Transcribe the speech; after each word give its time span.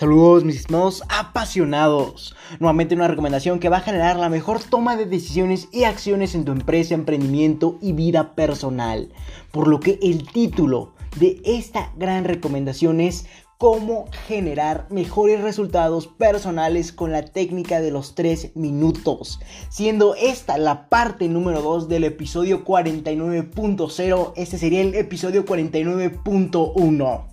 Saludos 0.00 0.44
mis 0.44 0.56
estimados 0.56 1.02
apasionados. 1.10 2.34
Nuevamente 2.58 2.94
una 2.94 3.06
recomendación 3.06 3.58
que 3.58 3.68
va 3.68 3.76
a 3.76 3.82
generar 3.82 4.16
la 4.16 4.30
mejor 4.30 4.58
toma 4.58 4.96
de 4.96 5.04
decisiones 5.04 5.68
y 5.72 5.84
acciones 5.84 6.34
en 6.34 6.46
tu 6.46 6.52
empresa, 6.52 6.94
emprendimiento 6.94 7.76
y 7.82 7.92
vida 7.92 8.34
personal. 8.34 9.12
Por 9.52 9.68
lo 9.68 9.78
que 9.78 9.98
el 10.02 10.26
título 10.26 10.94
de 11.18 11.42
esta 11.44 11.92
gran 11.98 12.24
recomendación 12.24 12.98
es 13.02 13.26
cómo 13.58 14.06
generar 14.26 14.86
mejores 14.88 15.42
resultados 15.42 16.06
personales 16.06 16.92
con 16.92 17.12
la 17.12 17.26
técnica 17.26 17.82
de 17.82 17.90
los 17.90 18.14
3 18.14 18.56
minutos, 18.56 19.38
siendo 19.68 20.14
esta 20.14 20.56
la 20.56 20.88
parte 20.88 21.28
número 21.28 21.60
2 21.60 21.90
del 21.90 22.04
episodio 22.04 22.64
49.0, 22.64 24.32
este 24.34 24.56
sería 24.56 24.80
el 24.80 24.94
episodio 24.94 25.44
49.1. 25.44 27.29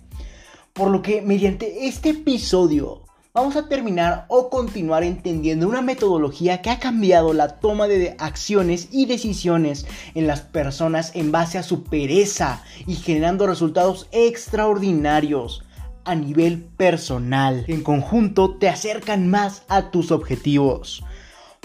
Por 0.78 0.92
lo 0.92 1.02
que 1.02 1.22
mediante 1.22 1.88
este 1.88 2.10
episodio 2.10 3.02
vamos 3.34 3.56
a 3.56 3.68
terminar 3.68 4.26
o 4.28 4.48
continuar 4.48 5.02
entendiendo 5.02 5.66
una 5.66 5.82
metodología 5.82 6.62
que 6.62 6.70
ha 6.70 6.78
cambiado 6.78 7.32
la 7.32 7.58
toma 7.58 7.88
de 7.88 8.14
acciones 8.20 8.88
y 8.92 9.06
decisiones 9.06 9.86
en 10.14 10.28
las 10.28 10.42
personas 10.42 11.10
en 11.16 11.32
base 11.32 11.58
a 11.58 11.64
su 11.64 11.82
pereza 11.82 12.62
y 12.86 12.94
generando 12.94 13.48
resultados 13.48 14.06
extraordinarios 14.12 15.64
a 16.04 16.14
nivel 16.14 16.62
personal. 16.62 17.64
En 17.66 17.82
conjunto 17.82 18.56
te 18.58 18.68
acercan 18.68 19.28
más 19.28 19.64
a 19.66 19.90
tus 19.90 20.12
objetivos. 20.12 21.02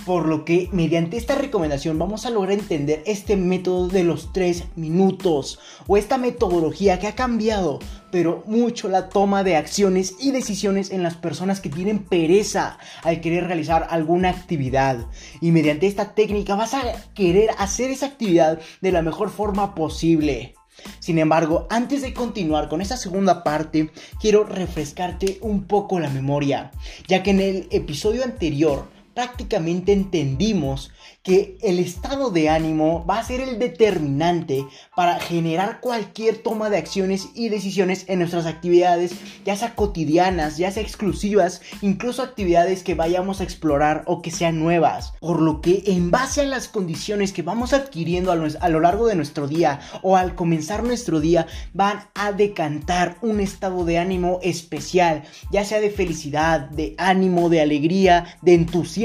Por 0.05 0.27
lo 0.27 0.43
que 0.43 0.69
mediante 0.71 1.17
esta 1.17 1.35
recomendación 1.35 1.97
vamos 1.97 2.25
a 2.25 2.29
lograr 2.29 2.53
entender 2.53 3.03
este 3.05 3.37
método 3.37 3.87
de 3.87 4.03
los 4.03 4.33
3 4.33 4.65
minutos 4.75 5.59
o 5.87 5.97
esta 5.97 6.17
metodología 6.17 6.99
que 6.99 7.07
ha 7.07 7.15
cambiado 7.15 7.79
pero 8.13 8.43
mucho 8.45 8.89
la 8.89 9.09
toma 9.09 9.43
de 9.43 9.55
acciones 9.55 10.13
y 10.19 10.29
decisiones 10.29 10.91
en 10.91 11.01
las 11.01 11.15
personas 11.15 11.61
que 11.61 11.69
tienen 11.69 11.97
pereza 12.03 12.77
al 13.01 13.21
querer 13.21 13.47
realizar 13.47 13.87
alguna 13.89 14.29
actividad. 14.29 15.07
Y 15.41 15.49
mediante 15.49 15.87
esta 15.87 16.13
técnica 16.13 16.53
vas 16.53 16.75
a 16.75 16.83
querer 17.15 17.49
hacer 17.57 17.89
esa 17.89 18.05
actividad 18.05 18.59
de 18.81 18.91
la 18.91 19.01
mejor 19.01 19.31
forma 19.31 19.73
posible. 19.73 20.53
Sin 20.99 21.17
embargo, 21.17 21.65
antes 21.71 22.03
de 22.03 22.13
continuar 22.13 22.69
con 22.69 22.81
esta 22.81 22.97
segunda 22.97 23.43
parte, 23.43 23.89
quiero 24.21 24.43
refrescarte 24.43 25.39
un 25.41 25.63
poco 25.63 25.99
la 25.99 26.09
memoria, 26.11 26.69
ya 27.07 27.23
que 27.23 27.31
en 27.31 27.39
el 27.39 27.67
episodio 27.71 28.23
anterior 28.23 28.92
prácticamente 29.13 29.93
entendimos 29.93 30.91
que 31.21 31.57
el 31.61 31.79
estado 31.79 32.31
de 32.31 32.49
ánimo 32.49 33.05
va 33.05 33.19
a 33.19 33.23
ser 33.23 33.39
el 33.39 33.57
determinante 33.57 34.65
para 34.93 35.19
generar 35.19 35.79
cualquier 35.79 36.37
toma 36.39 36.69
de 36.69 36.77
acciones 36.77 37.29
y 37.33 37.47
decisiones 37.47 38.03
en 38.09 38.19
nuestras 38.19 38.45
actividades, 38.45 39.13
ya 39.45 39.55
sea 39.55 39.75
cotidianas, 39.75 40.57
ya 40.57 40.69
sea 40.71 40.83
exclusivas, 40.83 41.61
incluso 41.81 42.23
actividades 42.23 42.83
que 42.83 42.95
vayamos 42.95 43.39
a 43.39 43.45
explorar 43.45 44.03
o 44.05 44.21
que 44.21 44.31
sean 44.31 44.59
nuevas. 44.59 45.13
Por 45.21 45.41
lo 45.41 45.61
que 45.61 45.83
en 45.87 46.11
base 46.11 46.41
a 46.41 46.45
las 46.45 46.67
condiciones 46.67 47.31
que 47.31 47.41
vamos 47.41 47.71
adquiriendo 47.71 48.31
a, 48.31 48.69
lo 48.69 48.79
largo 48.81 49.07
de 49.07 49.15
nuestro 49.15 49.47
día 49.47 49.79
o 50.01 50.17
al 50.17 50.35
comenzar 50.35 50.83
nuestro 50.83 51.21
día, 51.21 51.47
van 51.73 52.03
a 52.15 52.33
decantar 52.33 53.15
un 53.21 53.39
estado 53.39 53.85
de 53.85 53.97
ánimo 53.97 54.39
especial, 54.43 55.23
ya 55.51 55.63
sea 55.63 55.79
de 55.79 55.89
felicidad, 55.89 56.69
de 56.69 56.95
ánimo, 56.97 57.49
de 57.49 57.61
alegría, 57.61 58.37
de 58.41 58.55
entusiasmo, 58.55 59.02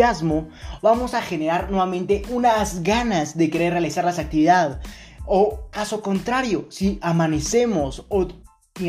vamos 0.82 1.14
a 1.14 1.22
generar 1.22 1.70
nuevamente 1.70 2.22
unas 2.30 2.82
ganas 2.82 3.36
de 3.36 3.50
querer 3.50 3.72
realizar 3.72 4.04
las 4.04 4.18
actividades. 4.18 4.78
O 5.26 5.68
caso 5.70 6.00
contrario, 6.00 6.66
si 6.70 6.98
amanecemos 7.02 8.06
o 8.08 8.28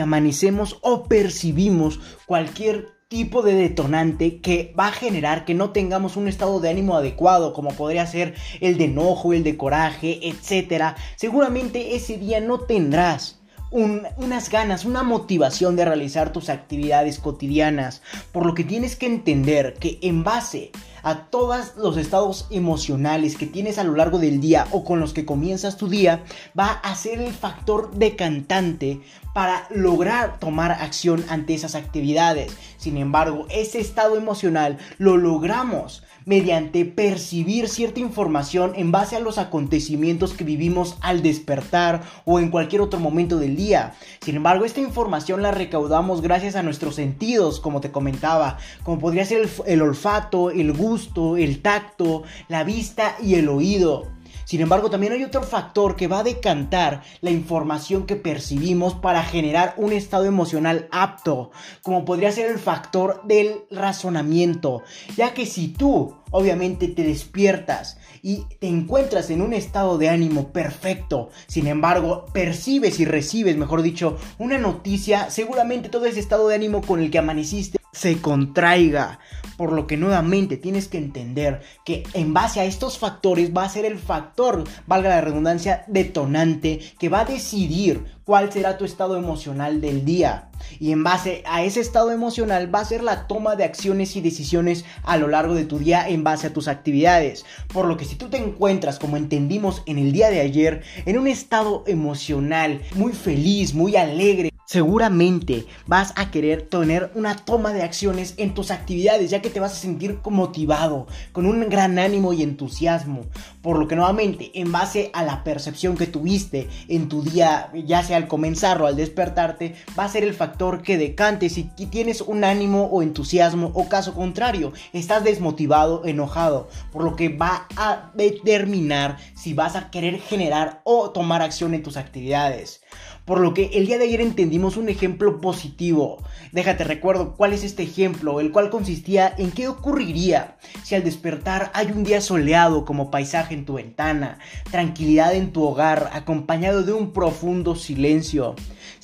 amanecemos 0.02 0.78
o 0.82 1.04
percibimos 1.06 2.00
cualquier 2.28 3.00
tipo 3.08 3.42
de 3.42 3.56
detonante 3.56 4.40
que 4.40 4.72
va 4.80 4.88
a 4.88 4.92
generar 4.92 5.44
que 5.44 5.56
no 5.56 5.72
tengamos 5.72 6.16
un 6.16 6.28
estado 6.28 6.60
de 6.60 6.70
ánimo 6.70 6.96
adecuado, 6.96 7.54
como 7.54 7.72
podría 7.72 8.06
ser 8.06 8.36
el 8.62 8.78
de 8.78 8.86
enojo, 8.86 9.34
el 9.34 9.44
de 9.44 9.58
coraje, 9.58 10.20
etc. 10.22 10.96
Seguramente 11.16 11.96
ese 11.96 12.18
día 12.18 12.40
no 12.40 12.60
tendrás 12.60 13.40
unas 13.72 14.50
ganas, 14.50 14.86
una 14.86 15.04
motivación 15.04 15.76
de 15.76 15.86
realizar 15.86 16.32
tus 16.32 16.50
actividades 16.50 17.20
cotidianas, 17.20 18.02
por 18.32 18.46
lo 18.46 18.54
que 18.54 18.64
tienes 18.64 18.96
que 18.96 19.06
entender 19.06 19.76
que 19.76 20.00
en 20.02 20.24
base 20.24 20.72
a 21.04 21.26
todos 21.26 21.76
los 21.78 21.98
estados 21.98 22.48
emocionales 22.52 23.38
que 23.38 23.46
tienes 23.46 23.78
a 23.78 23.84
lo 23.84 23.96
largo 23.96 24.20
del 24.20 24.42
día 24.42 24.68
o 24.72 24.84
con 24.84 25.00
los 25.00 25.14
que 25.14 25.26
comienzas 25.26 25.78
tu 25.78 25.90
día, 25.90 26.24
va 26.58 26.72
a 26.72 26.96
ser 26.96 27.22
el 27.22 27.34
factor 27.34 27.92
decantante 27.92 29.02
para 29.34 29.68
lograr 29.70 30.40
tomar 30.40 30.72
acción 30.72 31.24
ante 31.30 31.54
esas 31.54 31.76
actividades. 31.76 32.52
Sin 32.78 32.98
embargo, 32.98 33.46
ese 33.50 33.80
estado 33.80 34.18
emocional 34.18 34.78
lo 34.98 35.18
logramos 35.18 36.04
mediante 36.26 36.86
percibir 36.86 37.68
cierta 37.68 38.00
información 38.00 38.74
en 38.76 38.92
base 38.92 39.16
a 39.16 39.20
los 39.20 39.38
acontecimientos 39.38 40.34
que 40.34 40.44
vivimos 40.44 40.98
al 41.02 41.24
despertar 41.24 42.04
o 42.26 42.40
en 42.40 42.52
cualquier 42.52 42.82
otro 42.82 43.00
momento 43.00 43.38
del 43.38 43.56
día. 43.56 43.96
Sin 44.22 44.36
embargo, 44.36 44.66
esta 44.66 44.80
información 44.80 45.42
la 45.42 45.52
recaudamos 45.52 46.22
gracias 46.22 46.56
a 46.56 46.62
nuestros 46.62 46.96
sentidos, 46.96 47.60
como 47.60 47.82
te 47.82 47.92
comentaba, 47.92 48.58
como 48.84 49.00
podría 49.00 49.26
ser 49.26 49.42
el, 49.42 49.50
el 49.66 49.82
olfato, 49.82 50.52
el 50.52 50.72
gusto, 50.74 50.89
el 51.38 51.62
tacto, 51.62 52.24
la 52.48 52.64
vista 52.64 53.16
y 53.22 53.36
el 53.36 53.50
oído. 53.50 54.08
Sin 54.50 54.62
embargo, 54.62 54.90
también 54.90 55.14
hay 55.14 55.24
otro 55.24 55.44
factor 55.44 55.96
que 55.96 56.08
va 56.08 56.20
a 56.20 56.24
decantar 56.24 57.04
la 57.22 57.30
información 57.30 58.08
que 58.08 58.16
percibimos 58.16 58.96
para 58.96 59.22
generar 59.22 59.76
un 59.78 59.94
estado 59.94 60.26
emocional 60.26 60.88
apto, 60.92 61.52
como 61.84 62.04
podría 62.04 62.32
ser 62.32 62.50
el 62.50 62.58
factor 62.58 63.22
del 63.26 63.66
razonamiento, 63.70 64.82
ya 65.16 65.36
que 65.36 65.46
si 65.46 65.68
tú 65.68 66.16
obviamente 66.32 66.88
te 66.88 67.04
despiertas 67.04 68.00
y 68.24 68.46
te 68.60 68.68
encuentras 68.68 69.30
en 69.30 69.44
un 69.44 69.54
estado 69.54 70.00
de 70.00 70.10
ánimo 70.10 70.52
perfecto. 70.52 71.30
Sin 71.46 71.68
embargo, 71.68 72.26
percibes 72.34 73.00
y 73.00 73.06
recibes, 73.06 73.56
mejor 73.56 73.84
dicho, 73.84 74.18
una 74.40 74.58
noticia, 74.58 75.30
seguramente 75.30 75.90
todo 75.90 76.06
ese 76.06 76.20
estado 76.20 76.48
de 76.48 76.56
ánimo 76.56 76.82
con 76.82 77.02
el 77.02 77.12
que 77.12 77.20
amaneciste 77.20 77.79
se 77.92 78.22
contraiga. 78.22 79.20
Por 79.58 79.74
lo 79.74 79.88
que 79.88 79.98
nuevamente 79.98 80.56
tienes 80.56 80.88
que 80.88 80.98
entender 80.98 81.62
que 81.84 82.04
en 82.14 82.34
base 82.34 82.62
a 82.62 82.66
estos 82.66 82.98
factores 82.98 83.54
va 83.56 83.64
a 83.66 83.70
ser 83.70 83.84
el 83.84 84.00
factor, 84.00 84.64
valga 84.88 85.10
la 85.10 85.22
redundancia, 85.22 85.84
detonante 85.88 86.80
que 86.98 87.10
va 87.10 87.22
a 87.22 87.26
decidir 87.26 88.06
cuál 88.24 88.54
será 88.54 88.78
tu 88.78 88.86
estado 88.86 89.18
emocional 89.18 89.82
del 89.82 90.06
día. 90.06 90.50
Y 90.80 90.92
en 90.92 91.04
base 91.04 91.44
a 91.46 91.64
ese 91.64 91.82
estado 91.82 92.12
emocional 92.12 92.74
va 92.74 92.80
a 92.80 92.86
ser 92.86 93.04
la 93.04 93.28
toma 93.28 93.56
de 93.56 93.64
acciones 93.64 94.16
y 94.16 94.22
decisiones 94.22 94.86
a 95.04 95.18
lo 95.18 95.28
largo 95.28 95.56
de 95.56 95.66
tu 95.66 95.80
día 95.80 96.08
en 96.08 96.24
base 96.24 96.48
a 96.48 96.54
tus 96.54 96.68
actividades. 96.68 97.46
Por 97.74 97.86
lo 97.86 97.98
que 97.98 98.06
si 98.06 98.16
tú 98.16 98.30
te 98.30 98.38
encuentras, 98.38 99.00
como 99.00 99.18
entendimos 99.18 99.82
en 99.88 99.98
el 99.98 100.12
día 100.12 100.30
de 100.30 100.42
ayer, 100.42 100.84
en 101.06 101.18
un 101.18 101.28
estado 101.28 101.84
emocional 101.88 102.82
muy 102.96 103.14
feliz, 103.14 103.74
muy 103.74 103.96
alegre, 103.96 104.52
seguramente 104.70 105.66
vas 105.88 106.14
a 106.16 106.30
querer 106.30 106.62
tener 106.62 107.12
una 107.16 107.36
toma 107.36 107.74
de 107.74 107.82
acciones 107.82 108.36
en 108.38 108.54
tus 108.54 108.70
actividades, 108.70 109.32
ya 109.32 109.42
que 109.42 109.50
te 109.50 109.60
vas 109.60 109.72
a 109.72 109.82
sentir 109.82 110.20
motivado, 110.26 111.08
con 111.32 111.48
un 111.48 111.68
gran 111.70 111.98
ánimo 111.98 112.34
y 112.34 112.44
entusiasmo. 112.44 113.22
Por 113.64 113.80
lo 113.80 113.88
que 113.88 113.96
nuevamente, 113.96 114.52
en 114.54 114.72
base 114.72 115.10
a 115.14 115.24
la 115.24 115.44
percepción 115.44 115.98
que 115.98 116.06
tuviste 116.06 116.70
en 116.88 117.10
tu 117.10 117.24
día, 117.24 117.72
ya 117.84 118.04
sea 118.04 118.18
al 118.18 118.28
comenzar 118.28 118.80
o 118.80 118.86
al 118.86 118.96
despertarte, 118.96 119.74
va 119.98 120.04
a 120.04 120.10
ser 120.10 120.24
el 120.24 120.36
factor 120.36 120.84
que 120.84 121.00
decante 121.00 121.50
si 121.50 121.64
tienes 121.64 122.22
un 122.22 122.44
ánimo 122.44 122.90
o 122.92 123.02
entusiasmo 123.02 123.72
o 123.74 123.90
caso 123.90 124.14
contrario, 124.14 124.72
estás 124.94 125.24
desmotivado, 125.24 126.06
enojado, 126.06 126.70
por 126.92 127.04
lo 127.04 127.16
que 127.16 127.30
va 127.30 127.66
a 127.76 128.12
determinar 128.14 129.18
si 129.34 129.56
vas 129.56 129.76
a 129.76 129.90
querer 129.90 130.20
generar 130.20 130.82
o 130.84 131.10
tomar 131.10 131.42
acción 131.42 131.74
en 131.74 131.82
tus 131.82 131.98
actividades. 131.98 132.82
Por 133.26 133.42
lo 133.42 133.54
que 133.54 133.72
el 133.74 133.86
día 133.86 133.98
de 133.98 134.06
ayer 134.06 134.22
entendimos 134.22 134.76
un 134.76 134.90
ejemplo 134.90 135.40
positivo. 135.40 136.24
Déjate 136.52 136.84
recuerdo 136.84 137.36
cuál 137.36 137.54
es 137.54 137.64
este 137.64 137.84
ejemplo, 137.84 138.40
el 138.40 138.52
cual 138.52 138.72
consistía 138.72 139.32
en 139.38 139.52
qué 139.52 139.68
ocurriría 139.68 140.58
si 140.84 140.96
al 140.96 141.04
despertar 141.04 141.70
hay 141.76 141.92
un 141.92 142.04
día 142.04 142.22
soleado 142.22 142.86
como 142.86 143.12
paisaje 143.12 143.54
en 143.54 143.66
tu 143.66 143.74
ventana, 143.76 144.40
tranquilidad 144.72 145.36
en 145.36 145.54
tu 145.54 145.64
hogar 145.64 146.10
acompañado 146.14 146.84
de 146.84 146.94
un 146.94 147.14
profundo 147.14 147.76
silencio. 147.76 148.56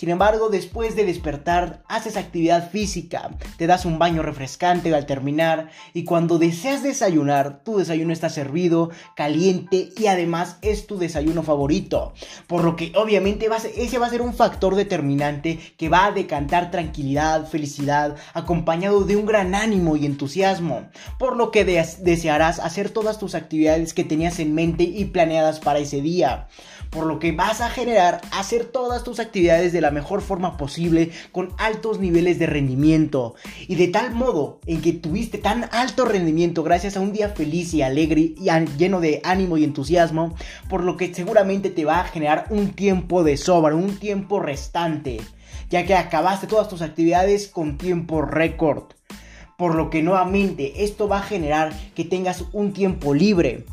Sin 0.05 0.11
embargo, 0.11 0.49
después 0.49 0.95
de 0.95 1.03
despertar, 1.03 1.81
haces 1.87 2.15
actividad 2.15 2.69
física, 2.69 3.31
te 3.57 3.65
das 3.65 3.85
un 3.85 3.97
baño 3.97 4.21
refrescante 4.21 4.93
al 4.93 5.07
terminar 5.07 5.71
y 5.95 6.03
cuando 6.03 6.37
deseas 6.37 6.83
desayunar, 6.83 7.63
tu 7.63 7.77
desayuno 7.79 8.13
está 8.13 8.29
servido, 8.29 8.91
caliente 9.15 9.89
y 9.97 10.05
además 10.05 10.57
es 10.61 10.85
tu 10.85 10.99
desayuno 10.99 11.41
favorito. 11.41 12.13
Por 12.45 12.63
lo 12.63 12.75
que 12.75 12.93
obviamente 12.95 13.49
ese 13.77 13.97
va 13.97 14.05
a 14.05 14.11
ser 14.11 14.21
un 14.21 14.35
factor 14.35 14.75
determinante 14.75 15.57
que 15.75 15.89
va 15.89 16.05
a 16.05 16.11
decantar 16.11 16.69
tranquilidad, 16.69 17.47
felicidad, 17.47 18.15
acompañado 18.35 19.05
de 19.05 19.15
un 19.15 19.25
gran 19.25 19.55
ánimo 19.55 19.95
y 19.95 20.05
entusiasmo. 20.05 20.87
Por 21.17 21.35
lo 21.35 21.49
que 21.49 21.65
desearás 21.65 22.59
hacer 22.59 22.91
todas 22.91 23.17
tus 23.17 23.33
actividades 23.33 23.95
que 23.95 24.03
tenías 24.03 24.37
en 24.37 24.53
mente 24.53 24.83
y 24.83 25.05
planeadas 25.05 25.59
para 25.59 25.79
ese 25.79 26.01
día. 26.01 26.47
Por 26.89 27.05
lo 27.05 27.19
que 27.19 27.31
vas 27.31 27.61
a 27.61 27.69
generar 27.69 28.21
hacer 28.31 28.65
todas 28.65 29.03
tus 29.03 29.19
actividades 29.19 29.73
de 29.73 29.81
la 29.81 29.91
mejor 29.91 30.21
forma 30.21 30.57
posible 30.57 31.11
con 31.31 31.49
altos 31.57 31.99
niveles 31.99 32.39
de 32.39 32.45
rendimiento 32.45 33.35
y 33.67 33.75
de 33.75 33.87
tal 33.87 34.13
modo 34.13 34.59
en 34.65 34.81
que 34.81 34.93
tuviste 34.93 35.37
tan 35.37 35.69
alto 35.71 36.05
rendimiento 36.05 36.63
gracias 36.63 36.97
a 36.97 37.01
un 37.01 37.13
día 37.13 37.29
feliz 37.29 37.73
y 37.73 37.81
alegre 37.81 38.21
y 38.21 38.49
lleno 38.77 38.99
de 38.99 39.21
ánimo 39.23 39.57
y 39.57 39.63
entusiasmo, 39.63 40.35
por 40.69 40.83
lo 40.83 40.97
que 40.97 41.13
seguramente 41.13 41.69
te 41.69 41.85
va 41.85 41.99
a 41.99 42.05
generar 42.05 42.45
un 42.49 42.71
tiempo 42.71 43.23
de 43.23 43.37
sobra, 43.37 43.75
un 43.75 43.97
tiempo 43.97 44.39
restante, 44.39 45.21
ya 45.69 45.85
que 45.85 45.95
acabaste 45.95 46.47
todas 46.47 46.67
tus 46.67 46.81
actividades 46.81 47.47
con 47.47 47.77
tiempo 47.77 48.21
récord. 48.21 48.83
Por 49.57 49.75
lo 49.75 49.89
que 49.89 50.03
nuevamente 50.03 50.83
esto 50.83 51.07
va 51.07 51.19
a 51.19 51.23
generar 51.23 51.71
que 51.95 52.03
tengas 52.03 52.43
un 52.51 52.73
tiempo 52.73 53.13
libre 53.13 53.65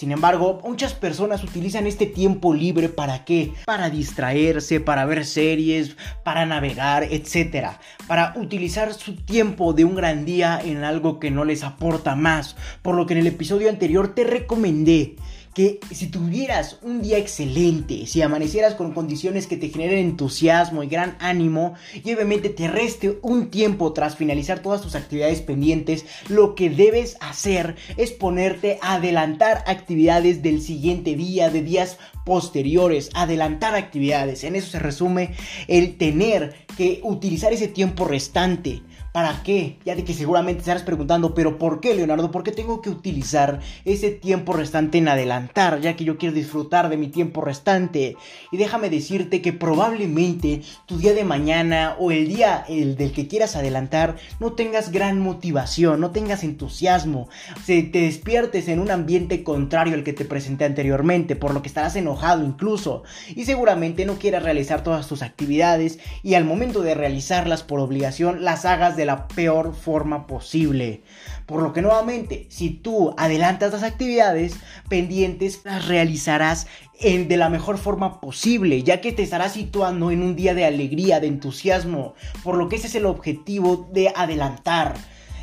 sin 0.00 0.12
embargo, 0.12 0.62
muchas 0.64 0.94
personas 0.94 1.44
utilizan 1.44 1.86
este 1.86 2.06
tiempo 2.06 2.54
libre 2.54 2.88
para 2.88 3.26
qué? 3.26 3.52
Para 3.66 3.90
distraerse, 3.90 4.80
para 4.80 5.04
ver 5.04 5.26
series, 5.26 5.94
para 6.24 6.46
navegar, 6.46 7.02
etc. 7.02 7.72
Para 8.06 8.32
utilizar 8.38 8.94
su 8.94 9.14
tiempo 9.16 9.74
de 9.74 9.84
un 9.84 9.94
gran 9.94 10.24
día 10.24 10.58
en 10.64 10.84
algo 10.84 11.20
que 11.20 11.30
no 11.30 11.44
les 11.44 11.64
aporta 11.64 12.16
más. 12.16 12.56
Por 12.80 12.94
lo 12.94 13.04
que 13.04 13.12
en 13.12 13.20
el 13.20 13.26
episodio 13.26 13.68
anterior 13.68 14.14
te 14.14 14.24
recomendé 14.24 15.16
que 15.60 15.94
si 15.94 16.06
tuvieras 16.06 16.78
un 16.80 17.02
día 17.02 17.18
excelente, 17.18 18.06
si 18.06 18.22
amanecieras 18.22 18.74
con 18.74 18.94
condiciones 18.94 19.46
que 19.46 19.58
te 19.58 19.68
generen 19.68 19.98
entusiasmo 19.98 20.82
y 20.82 20.86
gran 20.86 21.18
ánimo, 21.20 21.74
y 21.92 22.14
obviamente 22.14 22.48
te 22.48 22.66
reste 22.66 23.18
un 23.20 23.50
tiempo 23.50 23.92
tras 23.92 24.16
finalizar 24.16 24.60
todas 24.60 24.80
tus 24.80 24.94
actividades 24.94 25.42
pendientes, 25.42 26.06
lo 26.28 26.54
que 26.54 26.70
debes 26.70 27.18
hacer 27.20 27.76
es 27.98 28.10
ponerte 28.10 28.78
a 28.80 28.94
adelantar 28.94 29.62
actividades 29.66 30.42
del 30.42 30.62
siguiente 30.62 31.14
día, 31.14 31.50
de 31.50 31.62
días 31.62 31.98
posteriores, 32.24 33.10
adelantar 33.12 33.74
actividades. 33.74 34.44
En 34.44 34.56
eso 34.56 34.70
se 34.70 34.78
resume 34.78 35.34
el 35.68 35.98
tener 35.98 36.54
que 36.78 37.00
utilizar 37.02 37.52
ese 37.52 37.68
tiempo 37.68 38.06
restante 38.06 38.80
¿Para 39.12 39.42
qué? 39.42 39.76
Ya 39.84 39.96
de 39.96 40.04
que 40.04 40.14
seguramente 40.14 40.60
estarás 40.60 40.84
preguntando, 40.84 41.34
pero 41.34 41.58
¿por 41.58 41.80
qué, 41.80 41.96
Leonardo? 41.96 42.30
¿Por 42.30 42.44
qué 42.44 42.52
tengo 42.52 42.80
que 42.80 42.90
utilizar 42.90 43.58
ese 43.84 44.12
tiempo 44.12 44.52
restante 44.52 44.98
en 44.98 45.08
adelantar? 45.08 45.80
Ya 45.80 45.96
que 45.96 46.04
yo 46.04 46.16
quiero 46.16 46.32
disfrutar 46.32 46.88
de 46.88 46.96
mi 46.96 47.08
tiempo 47.08 47.40
restante. 47.40 48.16
Y 48.52 48.56
déjame 48.56 48.88
decirte 48.88 49.42
que 49.42 49.52
probablemente 49.52 50.62
tu 50.86 50.98
día 50.98 51.12
de 51.12 51.24
mañana 51.24 51.96
o 51.98 52.12
el 52.12 52.28
día 52.28 52.64
el 52.68 52.94
del 52.94 53.10
que 53.10 53.26
quieras 53.26 53.56
adelantar 53.56 54.14
no 54.38 54.52
tengas 54.52 54.92
gran 54.92 55.18
motivación, 55.18 56.00
no 56.00 56.12
tengas 56.12 56.44
entusiasmo, 56.44 57.28
se 57.64 57.82
te 57.82 58.02
despiertes 58.02 58.68
en 58.68 58.78
un 58.78 58.92
ambiente 58.92 59.42
contrario 59.42 59.94
al 59.94 60.04
que 60.04 60.12
te 60.12 60.24
presenté 60.24 60.66
anteriormente, 60.66 61.34
por 61.34 61.52
lo 61.52 61.62
que 61.62 61.68
estarás 61.68 61.96
enojado 61.96 62.44
incluso. 62.44 63.02
Y 63.34 63.44
seguramente 63.44 64.04
no 64.04 64.20
quieras 64.20 64.44
realizar 64.44 64.84
todas 64.84 65.08
tus 65.08 65.22
actividades 65.22 65.98
y 66.22 66.34
al 66.34 66.44
momento 66.44 66.82
de 66.82 66.94
realizarlas 66.94 67.64
por 67.64 67.80
obligación 67.80 68.44
las 68.44 68.64
hagas 68.64 68.99
la 69.04 69.28
peor 69.28 69.74
forma 69.74 70.26
posible. 70.26 71.02
Por 71.46 71.62
lo 71.62 71.72
que 71.72 71.82
nuevamente, 71.82 72.46
si 72.48 72.70
tú 72.70 73.14
adelantas 73.16 73.72
las 73.72 73.82
actividades 73.82 74.54
pendientes, 74.88 75.60
las 75.64 75.88
realizarás 75.88 76.66
en, 77.00 77.28
de 77.28 77.36
la 77.36 77.48
mejor 77.48 77.78
forma 77.78 78.20
posible, 78.20 78.82
ya 78.82 79.00
que 79.00 79.12
te 79.12 79.22
estarás 79.22 79.52
situando 79.54 80.10
en 80.10 80.22
un 80.22 80.36
día 80.36 80.54
de 80.54 80.64
alegría, 80.64 81.20
de 81.20 81.26
entusiasmo, 81.26 82.14
por 82.42 82.56
lo 82.56 82.68
que 82.68 82.76
ese 82.76 82.86
es 82.86 82.94
el 82.94 83.06
objetivo 83.06 83.88
de 83.92 84.12
adelantar. 84.14 84.94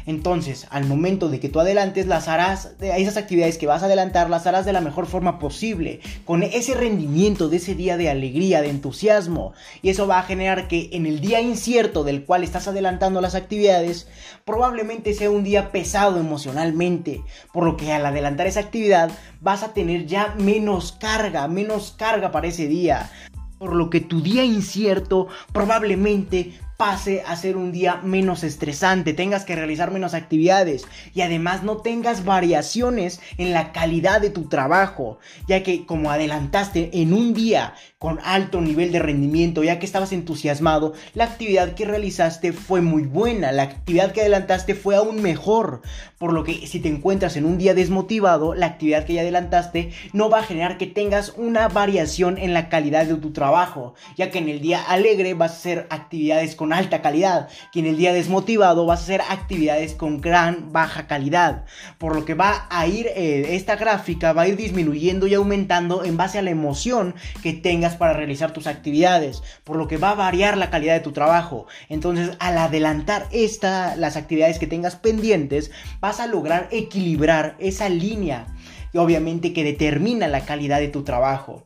Entonces, 0.08 0.68
al 0.70 0.86
momento 0.86 1.28
de 1.28 1.42
que 1.42 1.50
tú 1.50 1.60
adelantes, 1.60 2.08
las 2.08 2.30
harás, 2.30 2.72
esas 2.80 3.18
actividades 3.18 3.58
que 3.58 3.68
vas 3.68 3.84
a 3.84 3.88
adelantar, 3.88 4.30
las 4.30 4.48
harás 4.48 4.66
de 4.66 4.72
la 4.72 4.80
mejor 4.80 5.06
forma 5.06 5.38
posible, 5.38 6.00
con 6.24 6.44
ese 6.44 6.76
rendimiento 6.76 7.50
de 7.50 7.58
ese 7.58 7.76
día 7.76 7.98
de 7.98 8.10
alegría, 8.10 8.62
de 8.62 8.70
entusiasmo. 8.70 9.54
Y 9.82 9.90
eso 9.90 10.08
va 10.08 10.20
a 10.20 10.24
generar 10.24 10.70
que 10.70 10.90
en 10.94 11.06
el 11.08 11.20
día 11.20 11.42
incierto 11.42 12.06
del 12.06 12.24
cual 12.24 12.46
estás 12.46 12.70
adelantando 12.70 13.20
las 13.20 13.36
actividades, 13.36 14.08
probablemente 14.46 15.14
sea 15.14 15.30
un 15.30 15.44
día 15.44 15.74
pesado 15.74 16.22
emocionalmente. 16.22 17.22
Por 17.52 17.66
lo 17.66 17.76
que 17.76 17.92
al 17.92 18.06
adelantar 18.06 18.48
esa 18.48 18.62
actividad, 18.62 19.12
vas 19.42 19.62
a 19.64 19.74
tener 19.74 20.06
ya 20.06 20.34
menos 20.40 20.94
carga, 20.94 21.50
menos 21.50 21.94
carga 21.98 22.32
para 22.32 22.48
ese 22.48 22.70
día. 22.70 23.12
Por 23.58 23.76
lo 23.76 23.90
que 23.90 24.00
tu 24.00 24.22
día 24.22 24.46
incierto 24.46 25.28
probablemente 25.52 26.54
pase 26.78 27.24
a 27.26 27.36
ser 27.36 27.58
un 27.58 27.72
día 27.72 28.00
menos 28.04 28.44
estresante, 28.44 29.14
tengas 29.14 29.46
que 29.46 29.56
realizar 29.56 29.90
menos 29.92 30.14
actividades 30.14 30.86
y 31.14 31.22
además 31.22 31.64
no 31.64 31.78
tengas 31.78 32.24
variaciones 32.24 33.20
en 33.38 33.52
la 33.52 33.72
calidad 33.72 34.22
de 34.22 34.30
tu 34.30 34.48
trabajo, 34.48 35.18
ya 35.48 35.64
que 35.64 35.88
como 35.88 36.12
adelantaste 36.12 37.02
en 37.02 37.14
un 37.14 37.34
día 37.34 37.74
con 37.98 38.20
alto 38.24 38.62
nivel 38.62 38.92
de 38.92 39.00
rendimiento, 39.00 39.64
ya 39.64 39.80
que 39.80 39.88
estabas 39.88 40.14
entusiasmado, 40.14 40.94
la 41.16 41.24
actividad 41.24 41.74
que 41.74 41.86
realizaste 41.86 42.54
fue 42.54 42.82
muy 42.82 43.04
buena, 43.04 43.52
la 43.52 43.64
actividad 43.64 44.12
que 44.12 44.22
adelantaste 44.22 44.76
fue 44.76 44.96
aún 44.96 45.24
mejor, 45.24 45.82
por 46.20 46.32
lo 46.32 46.44
que 46.44 46.68
si 46.68 46.80
te 46.80 46.90
encuentras 46.90 47.38
en 47.38 47.46
un 47.46 47.58
día 47.58 47.74
desmotivado, 47.74 48.54
la 48.54 48.68
actividad 48.68 49.04
que 49.06 49.14
ya 49.14 49.22
adelantaste 49.22 49.92
no 50.14 50.30
va 50.30 50.40
a 50.40 50.44
generar 50.44 50.78
que 50.78 50.86
tengas 50.86 51.34
una 51.38 51.68
variación 51.70 52.38
en 52.38 52.54
la 52.54 52.70
calidad 52.70 53.06
de 53.08 53.16
tu 53.16 53.34
trabajo, 53.34 53.96
ya 54.16 54.30
que 54.30 54.38
en 54.38 54.50
el 54.50 54.62
día 54.62 54.84
alegre 54.84 55.34
vas 55.34 55.54
a 55.54 55.56
hacer 55.56 55.88
actividades 55.90 56.56
con 56.56 56.67
alta 56.74 57.02
calidad, 57.02 57.50
que 57.72 57.80
en 57.80 57.86
el 57.86 57.98
día 57.98 58.14
desmotivado 58.14 58.86
vas 58.86 59.00
a 59.00 59.04
hacer 59.04 59.22
actividades 59.22 59.94
con 59.94 60.22
gran 60.22 60.72
baja 60.72 61.08
calidad, 61.08 61.66
por 61.98 62.16
lo 62.16 62.26
que 62.26 62.34
va 62.34 62.68
a 62.70 62.88
ir 62.88 63.08
eh, 63.16 63.56
esta 63.56 63.76
gráfica 63.76 64.34
va 64.34 64.44
a 64.44 64.48
ir 64.48 64.58
disminuyendo 64.58 65.28
y 65.28 65.34
aumentando 65.34 66.04
en 66.04 66.18
base 66.18 66.40
a 66.40 66.42
la 66.42 66.52
emoción 66.52 67.16
que 67.44 67.54
tengas 67.54 67.96
para 67.96 68.14
realizar 68.14 68.52
tus 68.52 68.68
actividades, 68.68 69.42
por 69.64 69.78
lo 69.78 69.88
que 69.88 69.98
va 69.98 70.12
a 70.12 70.16
variar 70.16 70.58
la 70.58 70.70
calidad 70.70 70.94
de 70.94 71.00
tu 71.02 71.12
trabajo. 71.12 71.68
Entonces, 71.90 72.32
al 72.40 72.58
adelantar 72.58 73.28
esta, 73.32 73.96
las 73.96 74.18
actividades 74.18 74.60
que 74.60 74.68
tengas 74.68 74.96
pendientes, 74.96 75.72
vas 76.00 76.20
a 76.20 76.28
lograr 76.28 76.68
equilibrar 76.72 77.56
esa 77.60 77.90
línea 77.90 78.48
y 78.94 78.98
obviamente 78.98 79.54
que 79.54 79.64
determina 79.64 80.28
la 80.28 80.46
calidad 80.46 80.80
de 80.80 80.88
tu 80.88 81.04
trabajo. 81.04 81.66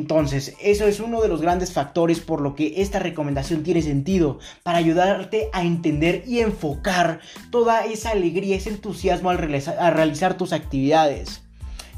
Entonces, 0.00 0.56
eso 0.62 0.86
es 0.86 0.98
uno 0.98 1.20
de 1.20 1.28
los 1.28 1.42
grandes 1.42 1.74
factores 1.74 2.20
por 2.20 2.40
lo 2.40 2.54
que 2.54 2.80
esta 2.80 2.98
recomendación 2.98 3.62
tiene 3.62 3.82
sentido, 3.82 4.38
para 4.62 4.78
ayudarte 4.78 5.50
a 5.52 5.62
entender 5.62 6.24
y 6.26 6.38
enfocar 6.40 7.20
toda 7.50 7.84
esa 7.84 8.12
alegría, 8.12 8.56
ese 8.56 8.70
entusiasmo 8.70 9.28
al 9.28 9.36
realizar 9.36 10.38
tus 10.38 10.54
actividades. 10.54 11.42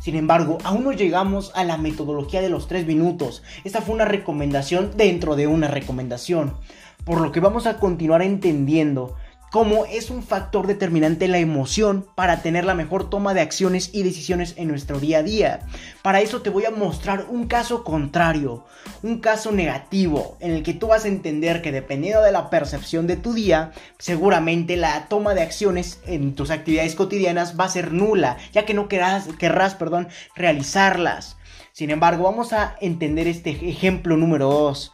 Sin 0.01 0.17
embargo, 0.17 0.59
aún 0.65 0.83
no 0.83 0.91
llegamos 0.91 1.53
a 1.55 1.63
la 1.63 1.77
metodología 1.77 2.43
de 2.43 2.49
los 2.49 2.67
3 2.67 2.89
minutos. 2.89 3.45
Esta 3.63 3.83
fue 3.83 3.95
una 3.95 4.05
recomendación 4.05 4.91
dentro 4.97 5.37
de 5.37 5.47
una 5.47 5.69
recomendación. 5.69 6.55
Por 7.05 7.21
lo 7.21 7.31
que 7.31 7.39
vamos 7.39 7.67
a 7.67 7.79
continuar 7.79 8.21
entendiendo 8.23 9.15
cómo 9.53 9.85
es 9.85 10.09
un 10.09 10.23
factor 10.23 10.67
determinante 10.67 11.29
la 11.29 11.37
emoción 11.37 12.07
para 12.15 12.41
tener 12.41 12.65
la 12.65 12.75
mejor 12.75 13.11
toma 13.11 13.35
de 13.35 13.43
acciones 13.43 13.91
y 13.93 14.03
decisiones 14.03 14.55
en 14.57 14.67
nuestro 14.67 14.99
día 14.99 15.19
a 15.19 15.23
día. 15.23 15.61
Para 16.01 16.23
eso 16.23 16.41
te 16.41 16.49
voy 16.49 16.65
a 16.65 16.71
mostrar 16.71 17.27
un 17.29 17.47
caso 17.47 17.85
contrario, 17.85 18.65
un 19.03 19.19
caso 19.19 19.53
negativo, 19.53 20.39
en 20.41 20.53
el 20.53 20.63
que 20.63 20.73
tú 20.73 20.87
vas 20.87 21.05
a 21.05 21.09
entender 21.09 21.61
que 21.61 21.71
dependiendo 21.71 22.23
de 22.23 22.33
la 22.33 22.49
percepción 22.49 23.07
de 23.07 23.17
tu 23.17 23.35
día, 23.35 23.73
seguramente 23.99 24.79
la 24.79 25.07
toma 25.09 25.35
de 25.35 25.43
acciones 25.43 26.01
en 26.07 26.35
tus 26.35 26.51
actividades 26.51 26.95
cotidianas 26.95 27.61
va 27.61 27.65
a 27.65 27.69
ser 27.69 27.93
nula, 27.93 28.39
ya 28.55 28.65
que 28.65 28.73
no 28.73 28.89
querrás, 28.89 29.29
realizarlas. 30.35 31.37
Sin 31.73 31.91
embargo, 31.91 32.25
vamos 32.25 32.55
a 32.55 32.75
entender 32.81 33.29
este 33.29 33.51
ejemplo 33.69 34.17
número 34.17 34.49
2, 34.49 34.93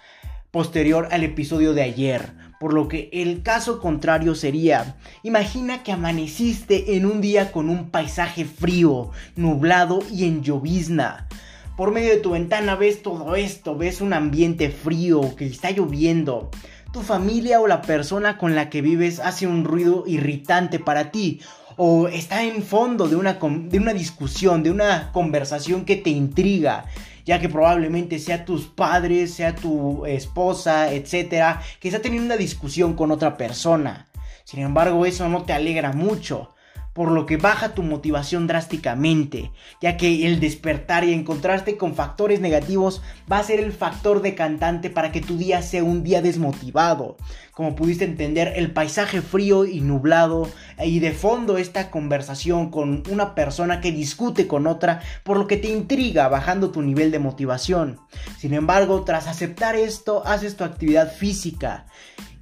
posterior 0.51 1.07
al 1.13 1.23
episodio 1.23 1.75
de 1.75 1.83
ayer 1.83 2.48
por 2.59 2.73
lo 2.73 2.89
que 2.89 3.09
el 3.13 3.43
caso 3.43 3.81
contrario 3.81 4.35
sería, 4.35 4.97
imagina 5.23 5.83
que 5.83 5.93
amaneciste 5.93 6.97
en 6.97 7.07
un 7.07 7.21
día 7.21 7.53
con 7.53 7.69
un 7.69 7.91
paisaje 7.91 8.45
frío, 8.45 9.11
nublado 9.37 10.01
y 10.13 10.25
en 10.25 10.43
llovizna. 10.43 11.29
Por 11.77 11.93
medio 11.93 12.11
de 12.11 12.21
tu 12.21 12.31
ventana 12.31 12.75
ves 12.75 13.03
todo 13.03 13.37
esto, 13.37 13.77
ves 13.77 14.01
un 14.01 14.13
ambiente 14.13 14.71
frío, 14.71 15.37
que 15.37 15.47
está 15.47 15.71
lloviendo. 15.71 16.51
Tu 16.93 17.03
familia 17.03 17.61
o 17.61 17.69
la 17.69 17.83
persona 17.83 18.39
con 18.39 18.57
la 18.57 18.71
que 18.71 18.83
vives 18.83 19.21
hace 19.21 19.47
un 19.47 19.65
ruido 19.65 20.03
irritante 20.07 20.81
para 20.81 21.13
ti 21.13 21.41
o 21.77 22.09
está 22.09 22.43
en 22.43 22.65
fondo 22.65 23.07
de 23.07 23.15
una, 23.15 23.35
de 23.35 23.79
una 23.79 23.95
discusión, 23.95 24.65
de 24.65 24.73
una 24.73 25.13
conversación 25.13 25.85
que 25.85 25.95
te 25.95 26.11
intriga 26.11 26.87
ya 27.29 27.39
que 27.39 27.51
probablemente 27.51 28.19
sea 28.19 28.47
tus 28.47 28.69
padres, 28.69 29.35
sea 29.35 29.55
tu 29.55 30.07
esposa, 30.07 30.91
etcétera, 30.91 31.61
que 31.79 31.89
está 31.89 32.01
teniendo 32.01 32.25
una 32.25 32.39
discusión 32.39 32.95
con 32.95 33.11
otra 33.11 33.37
persona. 33.37 34.09
Sin 34.45 34.61
embargo, 34.61 35.05
eso 35.05 35.29
no 35.29 35.43
te 35.43 35.53
alegra 35.53 35.93
mucho 35.93 36.55
por 36.99 37.13
lo 37.13 37.27
que 37.27 37.37
baja 37.37 37.75
tu 37.75 37.85
motivación 37.85 38.49
drásticamente, 38.49 39.53
ya 39.81 39.97
que 39.97 40.27
el 40.27 40.41
despertar 40.41 41.05
y 41.05 41.13
encontrarte 41.13 41.77
con 41.77 41.95
factores 41.95 42.41
negativos 42.41 43.03
va 43.31 43.39
a 43.39 43.45
ser 43.45 43.61
el 43.61 43.71
factor 43.71 44.21
decantante 44.21 44.91
para 44.91 45.13
que 45.13 45.21
tu 45.21 45.37
día 45.37 45.63
sea 45.63 45.85
un 45.85 46.03
día 46.03 46.23
desmotivado. 46.23 47.17
Como 47.53 47.77
pudiste 47.77 48.05
entender, 48.05 48.53
el 48.57 48.73
paisaje 48.73 49.23
frío 49.23 49.65
y 49.65 49.81
nublado 49.81 50.49
y 50.85 50.99
de 50.99 51.13
fondo 51.13 51.57
esta 51.57 51.93
conversación 51.93 52.69
con 52.73 53.05
una 53.09 53.37
persona 53.37 53.81
que 53.81 53.93
discute 53.93 54.49
con 54.49 54.67
otra, 54.67 55.01
por 55.23 55.37
lo 55.37 55.47
que 55.47 55.57
te 55.57 55.69
intriga 55.69 56.27
bajando 56.27 56.73
tu 56.73 56.83
nivel 56.83 57.13
de 57.13 57.21
motivación. 57.21 58.01
Sin 58.39 58.55
embargo, 58.55 59.05
tras 59.05 59.29
aceptar 59.29 59.77
esto, 59.77 60.27
haces 60.27 60.57
tu 60.57 60.65
actividad 60.65 61.13
física 61.13 61.87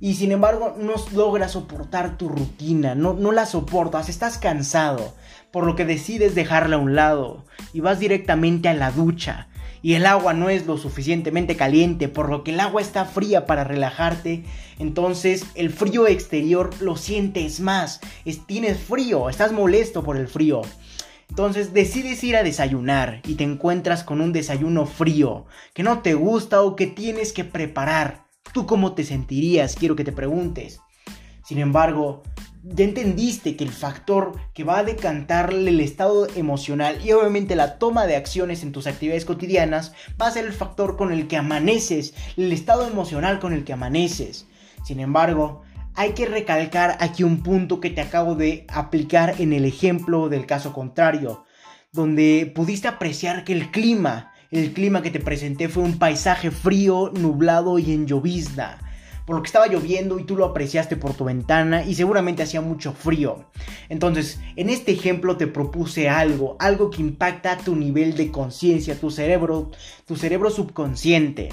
y 0.01 0.15
sin 0.15 0.33
embargo 0.33 0.77
no 0.79 0.95
logras 1.15 1.53
soportar 1.53 2.19
tu 2.19 2.29
rutina, 2.29 2.95
no, 2.95 3.15
no 3.15 3.33
la 3.33 3.47
soportas, 3.47 4.09
estás 4.09 4.39
cansado, 4.39 5.15
por 5.51 5.65
lo 5.65 5.75
que 5.77 5.85
decides 5.85 6.35
dejarla 6.35 6.77
a 6.77 6.81
un 6.81 6.95
lado 6.95 7.45
y 7.73 7.81
vas 7.81 7.99
directamente 7.99 8.69
a 8.69 8.75
la 8.75 8.91
ducha. 8.91 9.49
Y 9.83 9.95
el 9.95 10.07
agua 10.07 10.35
no 10.35 10.49
es 10.51 10.67
lo 10.67 10.79
suficientemente 10.79 11.55
caliente, 11.55 12.09
por 12.09 12.29
lo 12.29 12.43
que 12.43 12.51
el 12.51 12.59
agua 12.59 12.81
está 12.81 13.05
fría 13.05 13.47
para 13.47 13.63
relajarte. 13.63 14.43
Entonces 14.81 15.47
el 15.55 15.71
frío 15.71 16.09
exterior 16.09 16.71
lo 16.81 16.97
sientes 16.97 17.61
más. 17.61 18.01
tienes 18.47 18.79
frío, 18.79 19.29
estás 19.29 19.53
molesto 19.53 20.03
por 20.03 20.17
el 20.17 20.27
frío. 20.27 20.63
Entonces 21.29 21.73
decides 21.73 22.25
ir 22.25 22.37
a 22.37 22.43
desayunar 22.43 23.21
y 23.27 23.35
te 23.35 23.45
encuentras 23.45 24.03
con 24.03 24.21
un 24.21 24.33
desayuno 24.33 24.87
frío 24.87 25.47
que 25.73 25.83
no 25.85 26.01
te 26.01 26.15
gusta 26.15 26.63
o 26.63 26.75
que 26.75 26.87
tienes 26.87 27.33
que 27.33 27.45
preparar. 27.45 28.26
¿Tú 28.57 28.65
cómo 28.65 28.95
te 28.95 29.05
sentirías? 29.05 29.77
Quiero 29.77 29.97
que 29.97 30.03
te 30.03 30.13
preguntes. 30.13 30.81
Sin 31.45 31.59
embargo, 31.59 32.23
ya 32.63 32.87
entendiste 32.87 33.55
que 33.55 33.65
el 33.65 33.71
factor 33.71 34.33
que 34.55 34.65
va 34.65 34.79
a 34.79 34.83
decantarle 34.83 35.69
el 35.69 35.81
estado 35.81 36.27
emocional 36.37 37.05
y 37.05 37.13
obviamente 37.13 37.55
la 37.55 37.79
toma 37.79 38.07
de 38.07 38.17
acciones 38.17 38.63
en 38.63 38.73
tus 38.73 38.87
actividades 38.87 39.27
cotidianas 39.27 39.93
va 40.19 40.29
a 40.29 40.31
ser 40.31 40.47
el 40.47 40.55
factor 40.55 40.97
con 40.97 41.13
el 41.13 41.29
que 41.29 41.37
amaneces, 41.37 42.15
el 42.39 42.51
estado 42.51 42.89
emocional 42.89 43.41
con 43.41 43.53
el 43.53 43.63
que 43.63 43.75
amaneces. 43.75 44.47
Sin 44.87 45.01
embargo, 45.01 45.61
hay 45.95 46.13
que 46.13 46.25
recalcar 46.25 46.97
aquí 47.01 47.25
un 47.25 47.43
punto 47.43 47.79
que 47.79 47.91
te 47.91 48.01
acabo 48.01 48.37
de 48.37 48.65
aplicar 48.71 49.35
en 49.39 49.53
el 49.53 49.67
ejemplo 49.67 50.31
del 50.31 50.47
caso 50.47 50.73
contrario, 50.73 51.45
donde 51.93 52.51
pudiste 52.55 52.89
apreciar 52.89 53.45
que 53.45 53.53
el 53.53 53.71
clima 53.71 54.33
el 54.57 54.73
clima 54.73 55.03
que 55.03 55.11
te 55.11 55.21
presenté 55.21 55.69
fue 55.69 55.83
un 55.83 55.99
paisaje 55.99 56.51
frío, 56.51 57.11
nublado 57.15 57.79
y 57.79 57.93
en 57.93 58.07
llovizna. 58.07 58.79
Por 59.27 59.35
lo 59.35 59.43
que 59.43 59.49
estaba 59.49 59.67
lloviendo 59.67 60.21
y 60.21 60.25
tú 60.25 60.37
lo 60.37 60.45
apreciaste 60.45 60.97
por 60.97 61.15
tu 61.15 61.25
ventana 61.25 61.85
y 61.85 61.97
seguramente 61.97 62.45
hacía 62.45 62.61
mucho 62.61 62.93
frío. 62.93 63.47
Entonces, 63.89 64.39
en 64.55 64.71
este 64.71 64.93
ejemplo 64.93 65.37
te 65.37 65.49
propuse 65.49 66.09
algo, 66.09 66.57
algo 66.61 66.91
que 66.91 67.03
impacta 67.03 67.57
tu 67.59 67.75
nivel 67.75 68.17
de 68.17 68.31
conciencia, 68.31 69.01
tu 69.01 69.11
cerebro, 69.11 69.73
tu 70.07 70.15
cerebro 70.15 70.51
subconsciente, 70.51 71.49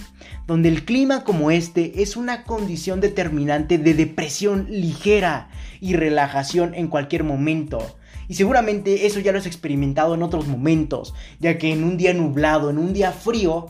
donde 0.45 0.69
el 0.69 0.85
clima 0.85 1.23
como 1.23 1.49
este 1.49 2.03
es 2.03 2.15
una 2.15 2.43
condición 2.43 3.01
determinante 3.01 3.79
de 3.79 3.95
depresión 3.95 4.67
ligera 4.69 5.49
y 5.81 5.95
relajación 5.95 6.75
en 6.75 6.89
cualquier 6.89 7.23
momento. 7.23 7.79
Y 8.27 8.35
seguramente 8.35 9.05
eso 9.05 9.19
ya 9.19 9.31
lo 9.31 9.39
has 9.39 9.45
experimentado 9.45 10.15
en 10.15 10.23
otros 10.23 10.47
momentos, 10.47 11.13
ya 11.39 11.57
que 11.57 11.71
en 11.71 11.83
un 11.83 11.97
día 11.97 12.13
nublado, 12.13 12.69
en 12.69 12.77
un 12.77 12.93
día 12.93 13.11
frío, 13.11 13.67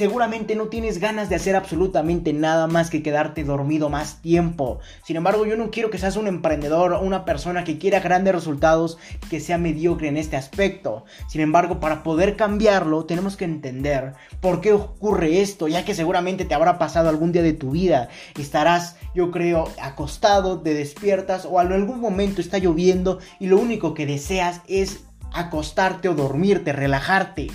seguramente 0.00 0.56
no 0.56 0.68
tienes 0.68 0.98
ganas 0.98 1.28
de 1.28 1.36
hacer 1.36 1.56
absolutamente 1.56 2.32
nada 2.32 2.66
más 2.66 2.88
que 2.88 3.02
quedarte 3.02 3.44
dormido 3.44 3.90
más 3.90 4.22
tiempo. 4.22 4.78
Sin 5.04 5.16
embargo, 5.16 5.44
yo 5.44 5.58
no 5.58 5.70
quiero 5.70 5.90
que 5.90 5.98
seas 5.98 6.16
un 6.16 6.26
emprendedor 6.26 6.94
o 6.94 7.02
una 7.02 7.26
persona 7.26 7.64
que 7.64 7.76
quiera 7.76 8.00
grandes 8.00 8.34
resultados, 8.34 8.96
que 9.28 9.40
sea 9.40 9.58
mediocre 9.58 10.08
en 10.08 10.16
este 10.16 10.38
aspecto. 10.38 11.04
Sin 11.28 11.42
embargo, 11.42 11.80
para 11.80 12.02
poder 12.02 12.36
cambiarlo, 12.36 13.04
tenemos 13.04 13.36
que 13.36 13.44
entender 13.44 14.14
por 14.40 14.62
qué 14.62 14.72
ocurre 14.72 15.42
esto, 15.42 15.68
ya 15.68 15.84
que 15.84 15.94
seguramente 15.94 16.46
te 16.46 16.54
habrá 16.54 16.78
pasado 16.78 17.10
algún 17.10 17.30
día 17.30 17.42
de 17.42 17.52
tu 17.52 17.72
vida. 17.72 18.08
Estarás, 18.38 18.96
yo 19.14 19.30
creo, 19.30 19.68
acostado, 19.82 20.62
te 20.62 20.72
despiertas 20.72 21.44
o 21.44 21.60
en 21.60 21.72
algún 21.72 22.00
momento 22.00 22.40
está 22.40 22.56
lloviendo 22.56 23.18
y 23.38 23.48
lo 23.48 23.58
único 23.58 23.92
que 23.92 24.06
deseas 24.06 24.62
es 24.66 25.04
acostarte 25.34 26.08
o 26.08 26.14
dormirte, 26.14 26.72
relajarte. 26.72 27.48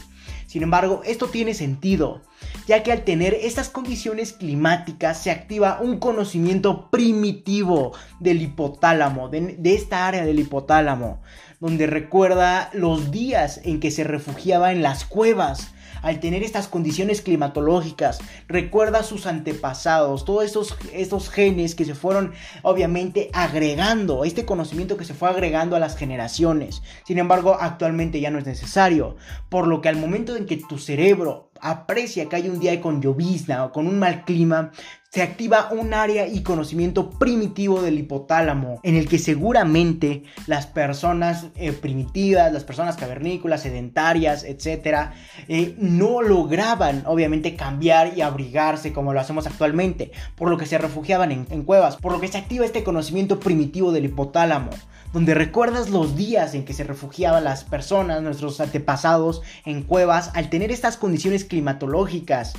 Sin 0.48 0.64
embargo, 0.64 1.02
esto 1.06 1.28
tiene 1.28 1.54
sentido, 1.54 2.22
ya 2.68 2.84
que 2.84 2.92
al 2.92 3.04
tener 3.04 3.34
estas 3.34 3.70
condiciones 3.70 4.34
climáticas 4.34 5.22
se 5.22 5.32
activa 5.32 5.80
un 5.82 6.00
conocimiento 6.00 6.90
primitivo 6.90 7.94
del 8.20 8.42
hipotálamo, 8.42 9.30
de, 9.30 9.58
esta 9.64 10.08
área 10.08 10.26
del 10.26 10.40
hipotálamo, 10.40 11.22
donde 11.60 11.88
recuerda 11.88 12.70
los 12.74 13.12
días 13.12 13.62
en 13.64 13.80
que 13.80 13.92
se 13.92 14.04
refugiaba 14.04 14.72
en 14.72 14.82
las 14.82 15.06
cuevas, 15.06 15.74
al 16.06 16.20
tener 16.20 16.44
estas 16.44 16.68
condiciones 16.68 17.24
climatológicas, 17.24 18.20
recuerda 18.48 19.00
a 19.00 19.04
sus 19.04 19.26
antepasados, 19.26 20.24
todos 20.24 20.46
estos, 20.46 20.78
estos 20.94 21.32
genes 21.32 21.74
que 21.74 21.84
se 21.84 21.96
fueron 21.96 22.32
obviamente 22.62 23.32
agregando, 23.34 24.24
este 24.24 24.46
conocimiento 24.46 24.98
que 24.98 25.06
se 25.06 25.16
fue 25.16 25.30
agregando 25.30 25.76
a 25.76 25.80
las 25.80 25.98
generaciones. 25.98 26.84
Sin 27.08 27.18
embargo, 27.18 27.58
actualmente 27.60 28.20
ya 28.20 28.30
no 28.30 28.38
es 28.38 28.46
necesario, 28.46 29.16
por 29.50 29.66
lo 29.66 29.82
que 29.82 29.90
al 29.90 29.98
momento 29.98 30.36
en 30.36 30.46
que 30.46 30.58
tu 30.58 30.78
cerebro 30.78 31.50
aprecia 31.60 32.30
que 32.30 32.36
hay 32.36 32.50
un 32.50 32.60
día 32.60 32.80
con 32.82 33.02
llovizna 33.02 33.66
o 33.66 33.72
con 33.72 33.88
un 33.88 33.98
mal 33.98 34.26
clima, 34.26 34.72
se 35.16 35.22
activa 35.22 35.70
un 35.72 35.94
área 35.94 36.28
y 36.28 36.44
conocimiento 36.44 37.10
primitivo 37.10 37.82
del 37.82 38.00
hipotálamo, 38.00 38.82
en 38.84 38.98
el 38.98 39.08
que 39.08 39.18
seguramente 39.18 40.24
las 40.46 40.68
personas 40.68 41.46
eh, 41.56 41.72
primitivas, 41.72 42.52
las 42.52 42.66
personas 42.66 42.98
cavernícolas, 42.98 43.62
sedentarias, 43.62 44.44
etc., 44.44 45.12
eh, 45.48 45.74
no 45.78 46.22
lograban 46.22 47.04
obviamente 47.06 47.56
cambiar 47.56 48.18
y 48.18 48.24
abrigarse 48.24 48.92
como 48.92 49.14
lo 49.14 49.22
hacemos 49.22 49.48
actualmente, 49.48 50.12
por 50.36 50.50
lo 50.50 50.58
que 50.58 50.66
se 50.66 50.78
refugiaban 50.78 51.32
en, 51.32 51.48
en 51.50 51.64
cuevas, 51.64 51.96
por 51.96 52.12
lo 52.12 52.20
que 52.20 52.28
se 52.28 52.38
activa 52.38 52.66
este 52.66 52.84
conocimiento 52.84 53.40
primitivo 53.40 53.94
del 53.94 54.04
hipotálamo 54.04 54.72
donde 55.14 55.34
recuerdas 55.34 55.92
los 55.92 56.18
días 56.18 56.56
en 56.56 56.66
que 56.66 56.74
se 56.74 56.84
refugiaban 56.84 57.46
las 57.46 57.64
personas, 57.64 58.22
nuestros 58.22 58.60
antepasados, 58.60 59.44
en 59.64 59.82
cuevas, 59.84 60.32
al 60.34 60.50
tener 60.50 60.74
estas 60.74 60.98
condiciones 60.98 61.46
climatológicas 61.46 62.54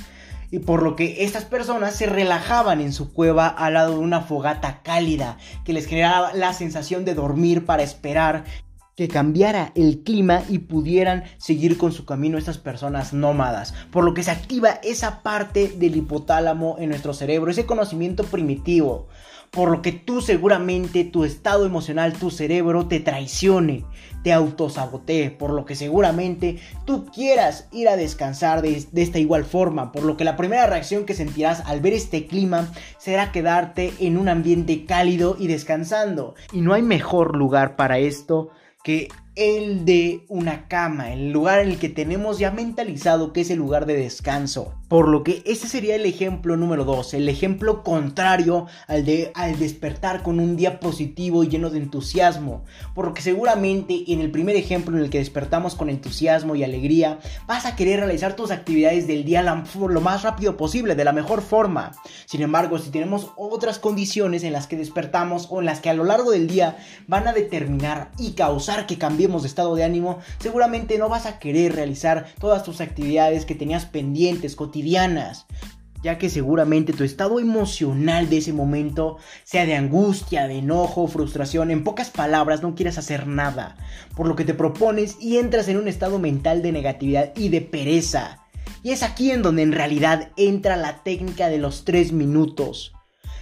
y 0.51 0.59
por 0.59 0.83
lo 0.83 0.95
que 0.95 1.23
estas 1.23 1.45
personas 1.45 1.95
se 1.95 2.05
relajaban 2.05 2.81
en 2.81 2.93
su 2.93 3.11
cueva 3.11 3.47
al 3.47 3.73
lado 3.73 3.93
de 3.93 3.99
una 3.99 4.21
fogata 4.21 4.81
cálida 4.83 5.37
que 5.65 5.73
les 5.73 5.87
generaba 5.87 6.33
la 6.33 6.53
sensación 6.53 7.05
de 7.05 7.13
dormir 7.13 7.65
para 7.65 7.83
esperar 7.83 8.45
que 8.97 9.07
cambiara 9.07 9.71
el 9.75 10.01
clima 10.03 10.41
y 10.49 10.57
pudieran 10.57 11.23
seguir 11.37 11.77
con 11.77 11.91
su 11.91 12.03
camino 12.03 12.39
estas 12.39 12.57
personas 12.57 13.13
nómadas, 13.13 13.75
por 13.91 14.03
lo 14.03 14.15
que 14.15 14.23
se 14.23 14.31
activa 14.31 14.79
esa 14.83 15.21
parte 15.21 15.67
del 15.67 15.95
hipotálamo 15.95 16.77
en 16.79 16.89
nuestro 16.89 17.13
cerebro, 17.13 17.51
ese 17.51 17.67
conocimiento 17.67 18.23
primitivo, 18.23 19.07
por 19.57 19.71
lo 19.71 19.81
que 19.81 19.91
tú 19.91 20.21
seguramente 20.21 21.03
tu 21.03 21.23
estado 21.23 21.65
emocional, 21.65 22.13
tu 22.13 22.29
cerebro 22.29 22.87
te 22.87 22.99
traicione, 22.99 23.85
te 24.21 24.31
autosabotee, 24.31 25.31
por 25.31 25.49
lo 25.49 25.65
que 25.65 25.75
seguramente 25.75 26.59
tú 26.85 27.07
quieras 27.07 27.67
ir 27.71 27.89
a 27.89 27.97
descansar 27.97 28.61
de, 28.61 28.85
esta 28.95 29.17
igual 29.17 29.45
forma, 29.45 29.91
por 29.91 30.03
lo 30.03 30.15
que 30.15 30.25
la 30.25 30.37
primera 30.37 30.67
reacción 30.67 31.07
que 31.07 31.15
sentirás 31.15 31.61
al 31.65 31.81
ver 31.81 31.93
este 31.93 32.27
clima 32.27 32.71
será 32.99 33.31
quedarte 33.31 33.95
en 33.99 34.19
un 34.19 34.29
ambiente 34.29 34.85
cálido 34.85 35.35
y 35.39 35.47
descansando. 35.47 36.35
Y 36.51 36.61
no 36.61 36.75
hay 36.75 36.83
mejor 36.83 37.35
lugar 37.35 37.75
para 37.75 37.97
esto 37.97 38.51
que 38.83 39.07
el 39.37 39.85
de 39.85 40.23
una 40.29 40.67
cama, 40.67 41.13
el 41.13 41.31
lugar 41.31 41.59
en 41.59 41.69
el 41.69 41.79
que 41.79 41.89
tenemos 41.89 42.37
ya 42.37 42.51
mentalizado 42.51 43.33
que 43.33 43.41
es 43.41 43.49
el 43.49 43.57
lugar 43.57 43.87
de 43.87 43.95
descanso. 43.95 44.75
Por 44.87 45.09
lo 45.09 45.21
que 45.21 45.43
ese 45.45 45.67
sería 45.67 45.95
el 45.95 46.05
ejemplo 46.05 46.55
número 46.55 46.85
2, 46.85 47.15
el 47.15 47.27
ejemplo 47.27 47.83
contrario 47.83 48.67
al 48.87 49.03
de 49.03 49.33
al 49.35 49.59
despertar 49.59 50.23
con 50.23 50.39
un 50.39 50.55
día 50.55 50.79
positivo 50.79 51.43
y 51.43 51.49
lleno 51.49 51.69
de 51.69 51.79
entusiasmo. 51.79 52.63
Por 52.95 53.07
lo 53.07 53.13
que 53.13 53.21
seguramente 53.21 54.05
en 54.07 54.21
el 54.21 54.31
primer 54.31 54.55
ejemplo 54.55 54.95
en 54.95 55.03
el 55.03 55.09
que 55.09 55.17
despertamos 55.17 55.75
con 55.75 55.89
entusiasmo 55.89 56.55
y 56.55 56.63
alegría, 56.63 57.19
vas 57.45 57.65
a 57.65 57.75
querer 57.75 57.99
realizar 57.99 58.37
tus 58.37 58.49
actividades 58.49 59.07
del 59.07 59.25
día 59.25 59.43
lo 59.43 60.01
más 60.01 60.23
rápido 60.23 60.55
posible, 60.55 60.95
de 60.95 61.03
la 61.03 61.11
mejor 61.11 61.41
forma. 61.41 61.91
Sin 62.25 62.41
embargo, 62.41 62.79
si 62.79 62.89
tenemos 62.89 63.31
otras 63.35 63.79
condiciones 63.79 64.43
en 64.43 64.53
las 64.53 64.67
que 64.67 64.77
despertamos 64.77 65.47
o 65.49 65.59
en 65.59 65.65
las 65.65 65.81
que 65.81 65.89
a 65.89 65.93
lo 65.93 66.05
largo 66.05 66.31
del 66.31 66.47
día 66.47 66.77
van 67.07 67.27
a 67.27 67.33
determinar 67.33 68.11
y 68.17 68.31
causar 68.31 68.87
que 68.87 68.97
cambiemos 68.97 69.41
de 69.41 69.49
estado 69.49 69.75
de 69.75 69.83
ánimo, 69.83 70.19
seguramente 70.39 70.97
no 70.97 71.09
vas 71.09 71.25
a 71.25 71.39
querer 71.39 71.75
realizar 71.75 72.27
todas 72.39 72.63
tus 72.63 72.79
actividades 72.79 73.45
que 73.45 73.53
tenías 73.53 73.85
pendientes, 73.85 74.55
cotidianas 74.55 74.76
ya 76.03 76.17
que 76.17 76.29
seguramente 76.29 76.93
tu 76.93 77.03
estado 77.03 77.39
emocional 77.39 78.29
de 78.29 78.37
ese 78.37 78.53
momento 78.53 79.17
sea 79.43 79.65
de 79.65 79.75
angustia, 79.75 80.47
de 80.47 80.59
enojo, 80.59 81.07
frustración, 81.07 81.71
en 81.71 81.83
pocas 81.83 82.09
palabras 82.09 82.61
no 82.61 82.75
quieras 82.75 82.97
hacer 82.97 83.27
nada, 83.27 83.75
por 84.15 84.27
lo 84.27 84.35
que 84.35 84.45
te 84.45 84.53
propones 84.53 85.17
y 85.19 85.37
entras 85.37 85.67
en 85.67 85.77
un 85.77 85.87
estado 85.87 86.19
mental 86.19 86.61
de 86.61 86.71
negatividad 86.71 87.33
y 87.35 87.49
de 87.49 87.61
pereza. 87.61 88.45
Y 88.83 88.91
es 88.91 89.03
aquí 89.03 89.31
en 89.31 89.41
donde 89.41 89.63
en 89.63 89.71
realidad 89.71 90.31
entra 90.37 90.75
la 90.75 91.03
técnica 91.03 91.49
de 91.49 91.57
los 91.57 91.83
tres 91.83 92.11
minutos. 92.11 92.93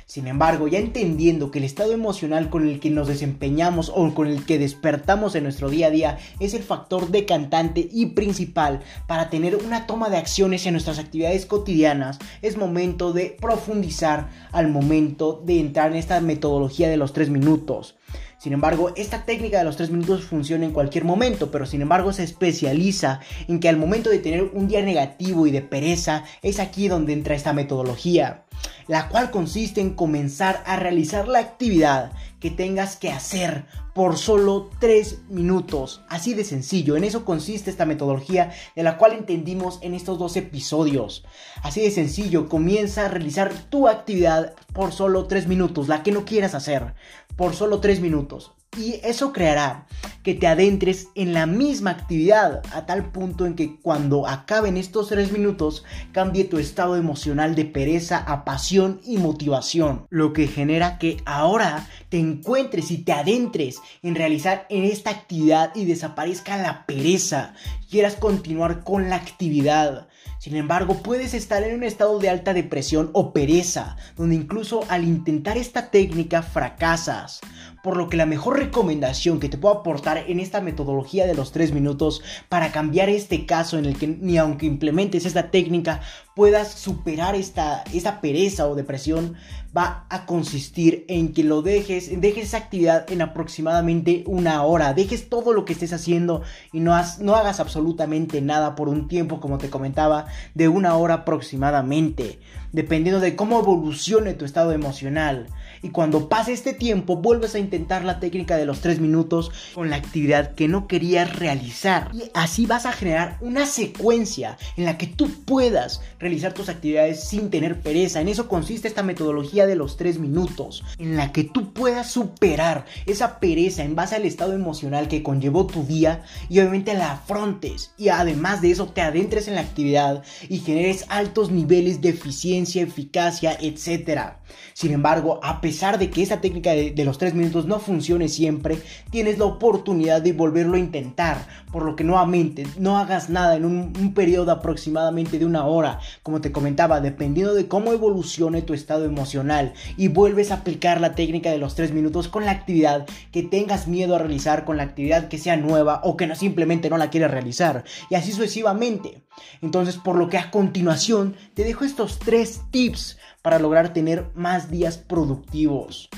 Sin 0.08 0.28
embargo, 0.28 0.68
ya 0.68 0.78
entendiendo 0.78 1.50
que 1.50 1.58
el 1.58 1.66
estado 1.66 1.92
emocional 1.92 2.52
con 2.52 2.68
el 2.68 2.80
que 2.80 2.92
nos 2.92 3.08
desempeñamos 3.08 3.92
o 3.94 4.14
con 4.14 4.28
el 4.28 4.46
que 4.46 4.60
despertamos 4.60 5.34
en 5.34 5.44
nuestro 5.44 5.68
día 5.68 5.88
a 5.88 5.90
día 5.90 6.18
es 6.40 6.54
el 6.54 6.62
factor 6.62 7.10
decantante 7.10 7.90
y 7.92 8.08
principal 8.08 8.82
para 9.08 9.32
tener 9.32 9.56
una 9.56 9.88
toma 9.88 10.12
de 10.12 10.18
acciones 10.18 10.64
en 10.68 10.74
nuestras 10.74 11.00
actividades 11.00 11.48
cotidianas, 11.48 12.20
es 12.44 12.56
momento 12.56 13.14
de 13.14 13.36
profundizar 13.42 14.30
al 14.52 14.68
momento 14.68 15.42
de 15.44 15.60
entrar 15.60 15.90
en 15.92 15.98
esta 15.98 16.22
metodología 16.22 16.88
de 16.88 16.98
los 16.98 17.12
tres 17.12 17.32
minutos. 17.32 17.96
Sin 18.38 18.54
embargo, 18.54 18.92
esta 18.96 19.26
técnica 19.26 19.58
de 19.58 19.64
los 19.64 19.78
tres 19.78 19.90
minutos 19.90 20.24
funciona 20.24 20.66
en 20.66 20.72
cualquier 20.72 21.04
momento, 21.04 21.52
pero 21.52 21.66
sin 21.66 21.82
embargo 21.82 22.14
se 22.14 22.24
especializa 22.24 23.20
en 23.48 23.60
que 23.60 23.70
al 23.70 23.78
momento 23.78 24.10
de 24.10 24.20
tener 24.20 24.44
un 24.54 24.68
día 24.68 24.82
negativo 24.82 25.48
y 25.48 25.52
de 25.52 25.62
pereza, 25.62 26.24
es 26.42 26.60
aquí 26.60 26.88
donde 26.88 27.14
entra 27.14 27.36
esta 27.36 27.54
metodología 27.54 28.46
la 28.88 29.10
cual 29.10 29.32
consiste 29.32 29.82
en 29.82 29.94
comenzar 29.94 30.64
a 30.66 30.76
realizar 30.76 31.28
la 31.28 31.40
actividad 31.40 32.12
que 32.46 32.52
tengas 32.52 32.96
que 32.96 33.10
hacer 33.10 33.66
por 33.96 34.18
solo 34.18 34.70
3 34.80 35.30
minutos. 35.30 36.04
Así 36.10 36.36
de 36.36 36.44
sencillo, 36.44 36.96
en 36.96 37.04
eso 37.04 37.26
consiste 37.26 37.72
esta 37.72 37.88
metodología 37.88 38.52
de 38.76 38.84
la 38.84 39.00
cual 39.00 39.14
entendimos 39.14 39.80
en 39.82 39.96
estos 39.96 40.20
dos 40.20 40.38
episodios. 40.38 41.26
Así 41.64 41.82
de 41.82 41.90
sencillo, 41.90 42.48
comienza 42.48 43.06
a 43.06 43.08
realizar 43.08 43.52
tu 43.72 43.88
actividad 43.88 44.54
por 44.74 44.92
solo 44.92 45.26
3 45.26 45.48
minutos, 45.48 45.88
la 45.88 46.04
que 46.04 46.12
no 46.12 46.24
quieras 46.24 46.54
hacer, 46.54 46.94
por 47.36 47.56
solo 47.56 47.80
3 47.80 48.00
minutos. 48.00 48.55
Y 48.78 49.00
eso 49.04 49.32
creará 49.32 49.86
que 50.24 50.34
te 50.34 50.48
adentres 50.48 51.08
en 51.16 51.34
la 51.34 51.46
misma 51.46 51.92
actividad 51.92 52.62
a 52.74 52.86
tal 52.86 53.12
punto 53.12 53.46
en 53.46 53.56
que 53.56 53.80
cuando 53.80 54.28
acaben 54.28 54.76
estos 54.76 55.10
tres 55.10 55.32
minutos 55.32 55.86
cambie 56.12 56.46
tu 56.46 56.58
estado 56.58 56.98
emocional 56.98 57.56
de 57.56 57.66
pereza 57.66 58.18
a 58.18 58.44
pasión 58.44 59.00
y 59.06 59.18
motivación. 59.18 60.08
Lo 60.10 60.34
que 60.34 60.48
genera 60.48 60.98
que 60.98 61.18
ahora 61.26 61.88
te 62.10 62.18
encuentres 62.18 62.92
y 62.92 62.98
te 62.98 63.14
adentres 63.14 63.80
en 64.02 64.16
realizar 64.16 64.66
en 64.70 64.84
esta 64.84 65.12
actividad 65.12 65.72
y 65.76 65.86
desaparezca 65.86 66.58
la 66.58 66.86
pereza. 66.86 67.54
Quieras 67.90 68.16
continuar 68.16 68.84
con 68.84 69.10
la 69.10 69.18
actividad. 69.18 70.08
Sin 70.46 70.58
embargo, 70.58 71.02
puedes 71.02 71.34
estar 71.34 71.64
en 71.64 71.74
un 71.74 71.84
estado 71.84 72.20
de 72.20 72.30
alta 72.30 72.54
depresión 72.54 73.10
o 73.14 73.34
pereza, 73.34 73.98
donde 74.16 74.36
incluso 74.36 74.84
al 74.90 75.04
intentar 75.04 75.58
esta 75.58 75.90
técnica 75.90 76.44
fracasas. 76.44 77.42
Por 77.84 77.98
lo 77.98 78.10
que 78.10 78.18
la 78.18 78.28
mejor 78.28 78.60
recomendación 78.60 79.40
que 79.40 79.50
te 79.50 79.58
puedo 79.58 79.80
aportar 79.80 80.26
en 80.28 80.40
esta 80.40 80.62
metodología 80.62 81.26
de 81.26 81.34
los 81.34 81.52
3 81.52 81.72
minutos 81.72 82.22
para 82.48 82.72
cambiar 82.72 83.10
este 83.10 83.48
caso 83.48 83.80
en 83.80 83.86
el 83.86 83.98
que 83.98 84.06
ni 84.06 84.38
aunque 84.38 84.68
implementes 84.68 85.26
esta 85.26 85.50
técnica 85.50 86.02
puedas 86.36 86.74
superar 86.74 87.34
esta, 87.36 87.84
pereza 88.22 88.68
o 88.68 88.76
depresión 88.76 89.36
va 89.76 90.06
a 90.10 90.26
consistir 90.26 91.06
en 91.08 91.34
que 91.34 91.44
lo 91.44 91.62
dejes, 91.62 92.22
dejes 92.22 92.46
esa 92.46 92.58
actividad 92.58 93.10
en 93.12 93.22
aproximadamente 93.22 94.24
una 94.28 94.64
hora, 94.64 94.94
dejes 94.94 95.30
todo 95.30 95.54
lo 95.54 95.66
que 95.66 95.74
estés 95.74 95.94
haciendo 95.94 96.44
y 96.72 96.82
no, 96.82 96.94
no 97.20 97.36
hagas 97.36 97.60
absolutamente 97.60 98.42
nada 98.42 98.76
por 98.76 98.90
un 98.90 99.08
tiempo, 99.08 99.40
como 99.40 99.58
te 99.58 99.70
comentaba, 99.70 100.28
de 100.54 100.68
una 100.68 100.96
hora 100.96 101.14
aproximadamente, 101.16 102.40
dependiendo 102.72 103.20
de 103.20 103.36
cómo 103.36 103.60
evolucione 103.60 104.34
tu 104.34 104.46
estado 104.46 104.72
emocional. 104.72 105.48
Y 105.86 105.90
cuando 105.90 106.30
pase 106.30 106.52
este 106.52 106.74
tiempo, 106.74 107.18
vuelves 107.18 107.54
a 107.54 107.60
intentar 107.60 108.04
la 108.04 108.20
técnica 108.20 108.58
de 108.58 108.66
los 108.66 108.82
3 108.82 109.00
minutos 109.00 109.52
con 109.76 109.92
la 109.92 109.98
actividad 109.98 110.56
que 110.56 110.68
no 110.68 110.88
querías 110.88 111.36
realizar. 111.36 112.10
Y 112.12 112.24
así 112.34 112.66
vas 112.66 112.88
a 112.88 112.92
generar 112.92 113.38
una 113.40 113.68
secuencia 113.68 114.58
en 114.78 114.86
la 114.86 114.98
que 114.98 115.06
tú 115.06 115.30
puedas 115.46 116.02
realizar 116.18 116.54
tus 116.54 116.70
actividades 116.70 117.24
sin 117.26 117.52
tener 117.52 117.82
pereza. 117.82 118.20
En 118.20 118.30
eso 118.30 118.48
consiste 118.48 118.88
esta 118.88 119.04
metodología 119.04 119.68
de 119.68 119.76
los 119.76 119.96
3 119.96 120.18
minutos, 120.18 120.84
en 120.98 121.18
la 121.18 121.32
que 121.32 121.44
tú 121.44 121.72
puedas 121.72 122.10
superar 122.10 122.88
esa 123.06 123.40
pereza 123.40 123.84
en 123.84 123.94
base 123.94 124.16
al 124.16 124.26
estado 124.26 124.54
emocional 124.54 125.08
que 125.08 125.22
conllevó 125.22 125.68
tu 125.68 125.84
día 125.84 126.24
y 126.50 126.58
obviamente 126.62 126.96
la 126.96 127.12
afrontes. 127.12 127.92
Y 127.96 128.10
además 128.10 128.60
de 128.64 128.72
eso, 128.72 128.88
te 128.88 129.02
adentres 129.02 129.48
en 129.48 129.54
la 129.54 129.62
actividad 129.62 130.24
y 130.50 130.58
generes 130.62 131.06
altos 131.10 131.52
niveles 131.52 132.02
de 132.02 132.10
eficiencia, 132.10 132.82
eficacia, 132.82 133.56
etc. 133.62 134.40
Sin 134.74 134.92
embargo, 134.92 135.40
a 135.44 135.62
pesar 135.62 135.75
de 135.76 136.10
que 136.10 136.24
esta 136.24 136.40
técnica 136.42 136.72
de, 136.72 137.06
los 137.06 137.18
3 137.18 137.34
minutos 137.34 137.66
no 137.66 137.80
funcione 137.80 138.30
siempre, 138.30 138.78
tienes 139.10 139.38
la 139.38 139.46
oportunidad 139.46 140.22
de 140.22 140.32
volverlo 140.32 140.76
a 140.76 140.80
intentar. 140.80 141.48
Por 141.76 141.84
lo 141.84 141.98
que 141.98 142.06
nuevamente 142.06 142.66
no 142.80 142.98
hagas 142.98 143.30
nada 143.30 143.58
en 143.58 143.66
un, 143.66 144.14
periodo 144.14 144.54
aproximadamente 144.54 145.38
de 145.38 145.46
una 145.46 145.66
hora. 145.66 146.00
Como 146.24 146.40
te 146.40 146.54
comentaba, 146.54 147.02
dependiendo 147.02 147.54
de 147.54 147.68
cómo 147.68 147.92
evolucione 147.92 148.62
tu 148.62 148.74
estado 148.74 149.04
emocional. 149.04 149.74
Y 149.98 150.08
vuelves 150.08 150.52
a 150.52 150.56
aplicar 150.56 151.02
la 151.02 151.16
técnica 151.16 151.52
de 151.52 151.58
los 151.58 151.76
3 151.76 151.92
minutos 151.92 152.30
con 152.30 152.46
la 152.46 152.52
actividad 152.52 153.06
que 153.34 153.44
tengas 153.44 153.90
miedo 153.90 154.16
a 154.16 154.20
realizar, 154.20 154.64
con 154.64 154.78
la 154.78 154.84
actividad 154.84 155.28
que 155.28 155.38
sea 155.38 155.58
nueva 155.58 156.00
o 156.06 156.16
que 156.16 156.28
no 156.28 156.36
simplemente 156.36 156.90
no 156.90 156.98
la 156.98 157.10
quieras 157.10 157.32
realizar. 157.32 157.84
Y 158.10 158.16
así 158.16 158.32
sucesivamente. 158.32 159.24
Entonces, 159.62 159.98
por 159.98 160.16
lo 160.16 160.30
que 160.30 160.38
a 160.38 160.52
continuación 160.52 161.36
te 161.56 161.66
dejo 161.66 161.84
estos 161.84 162.20
tres 162.20 162.62
tips 162.72 163.18
para 163.42 163.60
lograr 163.60 163.92
tener 163.92 164.32
más 164.34 164.72
días 164.72 164.98
productivos. 164.98 166.10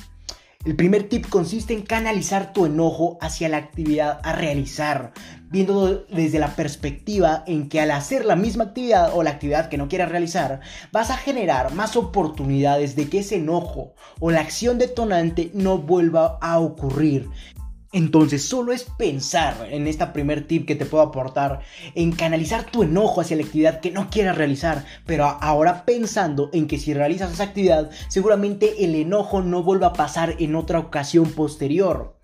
El 0.68 0.76
primer 0.76 1.08
tip 1.08 1.30
consiste 1.30 1.74
en 1.74 1.84
canalizar 1.84 2.52
tu 2.52 2.66
enojo 2.66 3.18
hacia 3.22 3.48
la 3.48 3.56
actividad 3.56 4.20
a 4.22 4.34
realizar, 4.34 5.14
viendo 5.50 6.04
desde 6.10 6.40
la 6.40 6.58
perspectiva 6.58 7.46
en 7.48 7.70
que 7.70 7.80
al 7.80 7.92
hacer 7.92 8.26
la 8.26 8.36
misma 8.36 8.66
actividad 8.66 9.16
o 9.16 9.24
la 9.24 9.30
actividad 9.30 9.70
que 9.70 9.78
no 9.78 9.88
quieras 9.88 10.10
realizar, 10.10 10.60
vas 10.92 11.10
a 11.10 11.16
generar 11.16 11.74
más 11.74 11.96
oportunidades 11.96 12.98
de 12.98 13.08
que 13.08 13.20
ese 13.20 13.38
enojo 13.38 13.94
o 14.20 14.30
la 14.30 14.42
acción 14.42 14.78
detonante 14.78 15.52
no 15.54 15.78
vuelva 15.78 16.38
a 16.42 16.60
ocurrir. 16.60 17.30
Entonces 17.94 18.44
solo 18.44 18.74
es 18.74 18.84
pensar 18.84 19.70
en 19.72 19.88
esta 19.88 20.12
primer 20.12 20.46
tip 20.46 20.68
que 20.68 20.76
te 20.76 20.86
puedo 20.86 21.04
aportar, 21.04 21.62
en 21.96 22.12
canalizar 22.12 22.66
tu 22.66 22.84
enojo 22.84 23.22
hacia 23.22 23.38
la 23.38 23.44
actividad 23.44 23.80
que 23.80 23.92
no 23.92 24.10
quieras 24.10 24.38
realizar, 24.38 24.86
pero 25.06 25.26
ahora 25.26 25.86
pensando 25.86 26.50
en 26.52 26.68
que 26.68 26.80
si 26.80 26.94
realizas 26.94 27.32
esa 27.32 27.44
actividad, 27.44 27.90
seguramente 28.10 28.84
el 28.84 28.94
enojo 28.96 29.42
no 29.42 29.64
vuelva 29.64 29.88
a 29.88 29.94
pasar 29.94 30.36
en 30.40 30.56
otra 30.56 30.80
ocasión 30.80 31.32
posterior. 31.32 32.18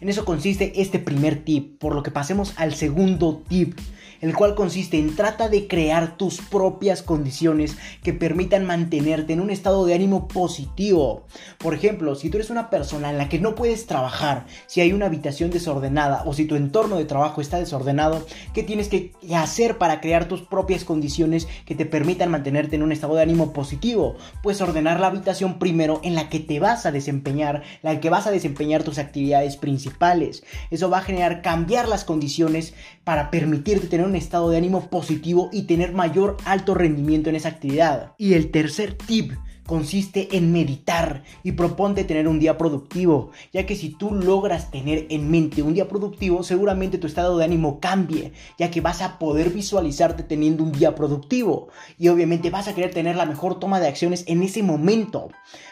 En 0.00 0.08
eso 0.08 0.24
consiste 0.24 0.80
este 0.80 1.00
primer 1.00 1.44
tip, 1.44 1.78
por 1.80 1.94
lo 1.94 2.04
que 2.04 2.12
pasemos 2.12 2.54
al 2.56 2.74
segundo 2.74 3.42
tip 3.48 3.76
el 4.20 4.34
cual 4.34 4.54
consiste 4.54 4.98
en 4.98 5.14
trata 5.14 5.48
de 5.48 5.68
crear 5.68 6.16
tus 6.16 6.40
propias 6.40 7.02
condiciones 7.02 7.76
que 8.02 8.12
permitan 8.12 8.64
mantenerte 8.64 9.32
en 9.32 9.40
un 9.40 9.50
estado 9.50 9.86
de 9.86 9.94
ánimo 9.94 10.28
positivo. 10.28 11.26
Por 11.58 11.74
ejemplo, 11.74 12.14
si 12.14 12.30
tú 12.30 12.38
eres 12.38 12.50
una 12.50 12.70
persona 12.70 13.10
en 13.10 13.18
la 13.18 13.28
que 13.28 13.38
no 13.38 13.54
puedes 13.54 13.86
trabajar, 13.86 14.46
si 14.66 14.80
hay 14.80 14.92
una 14.92 15.06
habitación 15.06 15.50
desordenada 15.50 16.22
o 16.26 16.32
si 16.32 16.44
tu 16.44 16.56
entorno 16.56 16.96
de 16.96 17.04
trabajo 17.04 17.40
está 17.40 17.58
desordenado, 17.58 18.26
¿qué 18.54 18.62
tienes 18.62 18.88
que 18.88 19.12
hacer 19.34 19.78
para 19.78 20.00
crear 20.00 20.26
tus 20.26 20.42
propias 20.42 20.84
condiciones 20.84 21.46
que 21.64 21.74
te 21.74 21.86
permitan 21.86 22.30
mantenerte 22.30 22.76
en 22.76 22.82
un 22.82 22.92
estado 22.92 23.14
de 23.14 23.22
ánimo 23.22 23.52
positivo? 23.52 24.16
Pues 24.42 24.60
ordenar 24.60 25.00
la 25.00 25.08
habitación 25.08 25.58
primero 25.58 26.00
en 26.02 26.14
la 26.14 26.28
que 26.28 26.40
te 26.40 26.60
vas 26.60 26.86
a 26.86 26.92
desempeñar, 26.92 27.62
la 27.82 28.00
que 28.00 28.10
vas 28.10 28.26
a 28.26 28.30
desempeñar 28.30 28.82
tus 28.82 28.98
actividades 28.98 29.56
principales. 29.56 30.42
Eso 30.70 30.90
va 30.90 30.98
a 30.98 31.02
generar 31.02 31.42
cambiar 31.42 31.88
las 31.88 32.04
condiciones 32.04 32.74
para 33.04 33.30
permitirte 33.30 33.86
tener 33.86 34.07
un 34.08 34.16
estado 34.16 34.50
de 34.50 34.56
ánimo 34.56 34.88
positivo 34.88 35.50
y 35.52 35.62
tener 35.62 35.92
mayor 35.92 36.36
alto 36.44 36.74
rendimiento 36.74 37.30
en 37.30 37.36
esa 37.36 37.50
actividad. 37.50 38.12
Y 38.18 38.34
el 38.34 38.50
tercer 38.50 38.94
tip 38.94 39.32
consiste 39.68 40.34
en 40.34 40.50
meditar 40.50 41.22
y 41.44 41.52
proponte 41.52 42.02
tener 42.02 42.26
un 42.26 42.40
día 42.40 42.56
productivo, 42.56 43.32
ya 43.52 43.66
que 43.66 43.76
si 43.76 43.90
tú 43.90 44.14
logras 44.14 44.70
tener 44.70 45.06
en 45.10 45.30
mente 45.30 45.62
un 45.62 45.74
día 45.74 45.86
productivo, 45.88 46.42
seguramente 46.42 46.96
tu 46.96 47.06
estado 47.06 47.36
de 47.36 47.44
ánimo 47.44 47.78
cambie, 47.78 48.32
ya 48.58 48.70
que 48.70 48.80
vas 48.80 49.02
a 49.02 49.18
poder 49.18 49.50
visualizarte 49.50 50.22
teniendo 50.22 50.64
un 50.64 50.72
día 50.72 50.94
productivo 50.94 51.68
y 51.98 52.08
obviamente 52.08 52.48
vas 52.48 52.66
a 52.66 52.74
querer 52.74 52.94
tener 52.94 53.14
la 53.16 53.26
mejor 53.26 53.60
toma 53.60 53.78
de 53.78 53.88
acciones 53.88 54.24
en 54.26 54.42
ese 54.42 54.62
momento. 54.62 55.28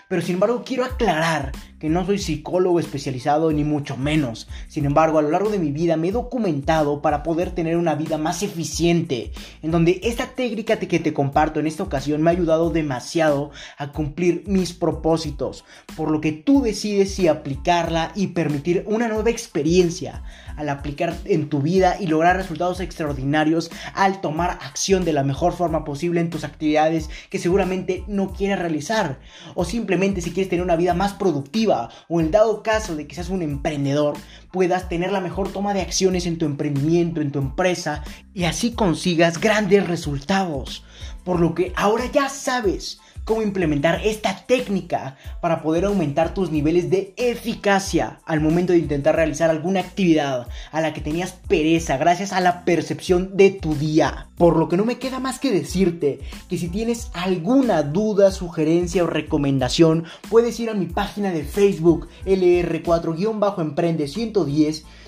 Pero 0.08 0.22
sin 0.22 0.34
embargo 0.34 0.62
quiero 0.64 0.84
aclarar 0.84 1.50
que 1.80 1.88
no 1.88 2.06
soy 2.06 2.18
psicólogo 2.18 2.78
especializado 2.78 3.50
ni 3.52 3.64
mucho 3.64 3.96
menos. 3.96 4.48
Sin 4.68 4.86
embargo, 4.86 5.18
a 5.18 5.22
lo 5.22 5.30
largo 5.30 5.50
de 5.50 5.58
mi 5.58 5.72
vida 5.72 5.96
me 5.96 6.08
he 6.08 6.12
documentado 6.12 7.02
para 7.02 7.22
poder 7.22 7.50
tener 7.50 7.76
una 7.76 7.96
vida 7.96 8.16
más 8.16 8.42
eficiente, 8.42 9.32
en 9.62 9.72
donde 9.72 10.00
esta 10.04 10.28
técnica 10.28 10.78
que 10.78 11.00
te 11.00 11.12
comparto 11.12 11.60
en 11.60 11.66
esta 11.66 11.82
ocasión 11.82 12.22
me 12.22 12.30
ha 12.30 12.34
ayudado 12.34 12.70
demasiado 12.70 13.50
a 13.78 13.92
cumplir 13.92 14.44
mis 14.46 14.72
propósitos, 14.72 15.64
por 15.96 16.10
lo 16.10 16.20
que 16.20 16.32
tú 16.32 16.62
decides 16.62 17.14
si 17.14 17.28
aplicarla 17.28 18.12
y 18.14 18.28
permitir 18.28 18.84
una 18.86 19.08
nueva 19.08 19.30
experiencia 19.30 20.22
al 20.56 20.70
aplicar 20.70 21.14
en 21.24 21.50
tu 21.50 21.60
vida 21.60 21.96
y 22.00 22.06
lograr 22.06 22.36
resultados 22.36 22.80
extraordinarios 22.80 23.70
al 23.92 24.20
tomar 24.22 24.50
acción 24.62 25.04
de 25.04 25.12
la 25.12 25.24
mejor 25.24 25.52
forma 25.52 25.84
posible 25.84 26.20
en 26.20 26.30
tus 26.30 26.44
actividades 26.44 27.10
que 27.28 27.38
seguramente 27.38 28.04
no 28.06 28.32
quieres 28.32 28.58
realizar 28.58 29.18
o 29.54 29.66
simplemente 29.66 29.95
si 29.96 30.32
quieres 30.32 30.48
tener 30.48 30.64
una 30.64 30.76
vida 30.76 30.94
más 30.94 31.14
productiva 31.14 31.88
o 32.08 32.20
en 32.20 32.30
dado 32.30 32.62
caso 32.62 32.96
de 32.96 33.06
que 33.06 33.14
seas 33.14 33.28
un 33.28 33.42
emprendedor 33.42 34.16
puedas 34.52 34.88
tener 34.88 35.10
la 35.10 35.20
mejor 35.20 35.52
toma 35.52 35.74
de 35.74 35.80
acciones 35.80 36.26
en 36.26 36.38
tu 36.38 36.44
emprendimiento, 36.44 37.20
en 37.20 37.32
tu 37.32 37.38
empresa 37.38 38.04
y 38.34 38.44
así 38.44 38.72
consigas 38.72 39.40
grandes 39.40 39.86
resultados. 39.86 40.84
Por 41.24 41.40
lo 41.40 41.54
que 41.54 41.72
ahora 41.76 42.04
ya 42.12 42.28
sabes 42.28 43.00
cómo 43.26 43.42
implementar 43.42 44.00
esta 44.04 44.46
técnica 44.46 45.18
para 45.40 45.60
poder 45.60 45.84
aumentar 45.84 46.32
tus 46.32 46.52
niveles 46.52 46.88
de 46.90 47.12
eficacia 47.16 48.20
al 48.24 48.40
momento 48.40 48.72
de 48.72 48.78
intentar 48.78 49.16
realizar 49.16 49.50
alguna 49.50 49.80
actividad 49.80 50.46
a 50.70 50.80
la 50.80 50.94
que 50.94 51.00
tenías 51.00 51.32
pereza 51.48 51.96
gracias 51.96 52.32
a 52.32 52.40
la 52.40 52.64
percepción 52.64 53.36
de 53.36 53.50
tu 53.50 53.74
día. 53.74 54.28
Por 54.38 54.56
lo 54.56 54.68
que 54.68 54.76
no 54.76 54.84
me 54.84 54.98
queda 54.98 55.18
más 55.18 55.40
que 55.40 55.50
decirte 55.50 56.20
que 56.48 56.56
si 56.56 56.68
tienes 56.68 57.10
alguna 57.14 57.82
duda, 57.82 58.30
sugerencia 58.30 59.02
o 59.02 59.08
recomendación, 59.08 60.04
puedes 60.30 60.60
ir 60.60 60.70
a 60.70 60.74
mi 60.74 60.86
página 60.86 61.32
de 61.32 61.42
Facebook 61.42 62.08
LR4-Emprende 62.26 64.06
110 64.06 64.84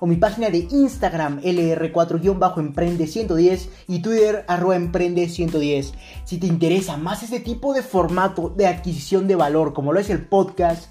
o 0.00 0.06
mi 0.06 0.16
página 0.16 0.50
de 0.50 0.66
Instagram 0.70 1.40
lr4-emprende110 1.42 3.68
y 3.86 4.00
Twitter 4.00 4.44
arroba 4.48 4.76
emprende110. 4.76 5.92
Si 6.24 6.38
te 6.38 6.46
interesa 6.46 6.96
más 6.96 7.22
este 7.22 7.40
tipo 7.40 7.74
de 7.74 7.82
formato 7.82 8.48
de 8.48 8.66
adquisición 8.66 9.28
de 9.28 9.36
valor 9.36 9.74
como 9.74 9.92
lo 9.92 10.00
es 10.00 10.08
el 10.10 10.26
podcast, 10.26 10.90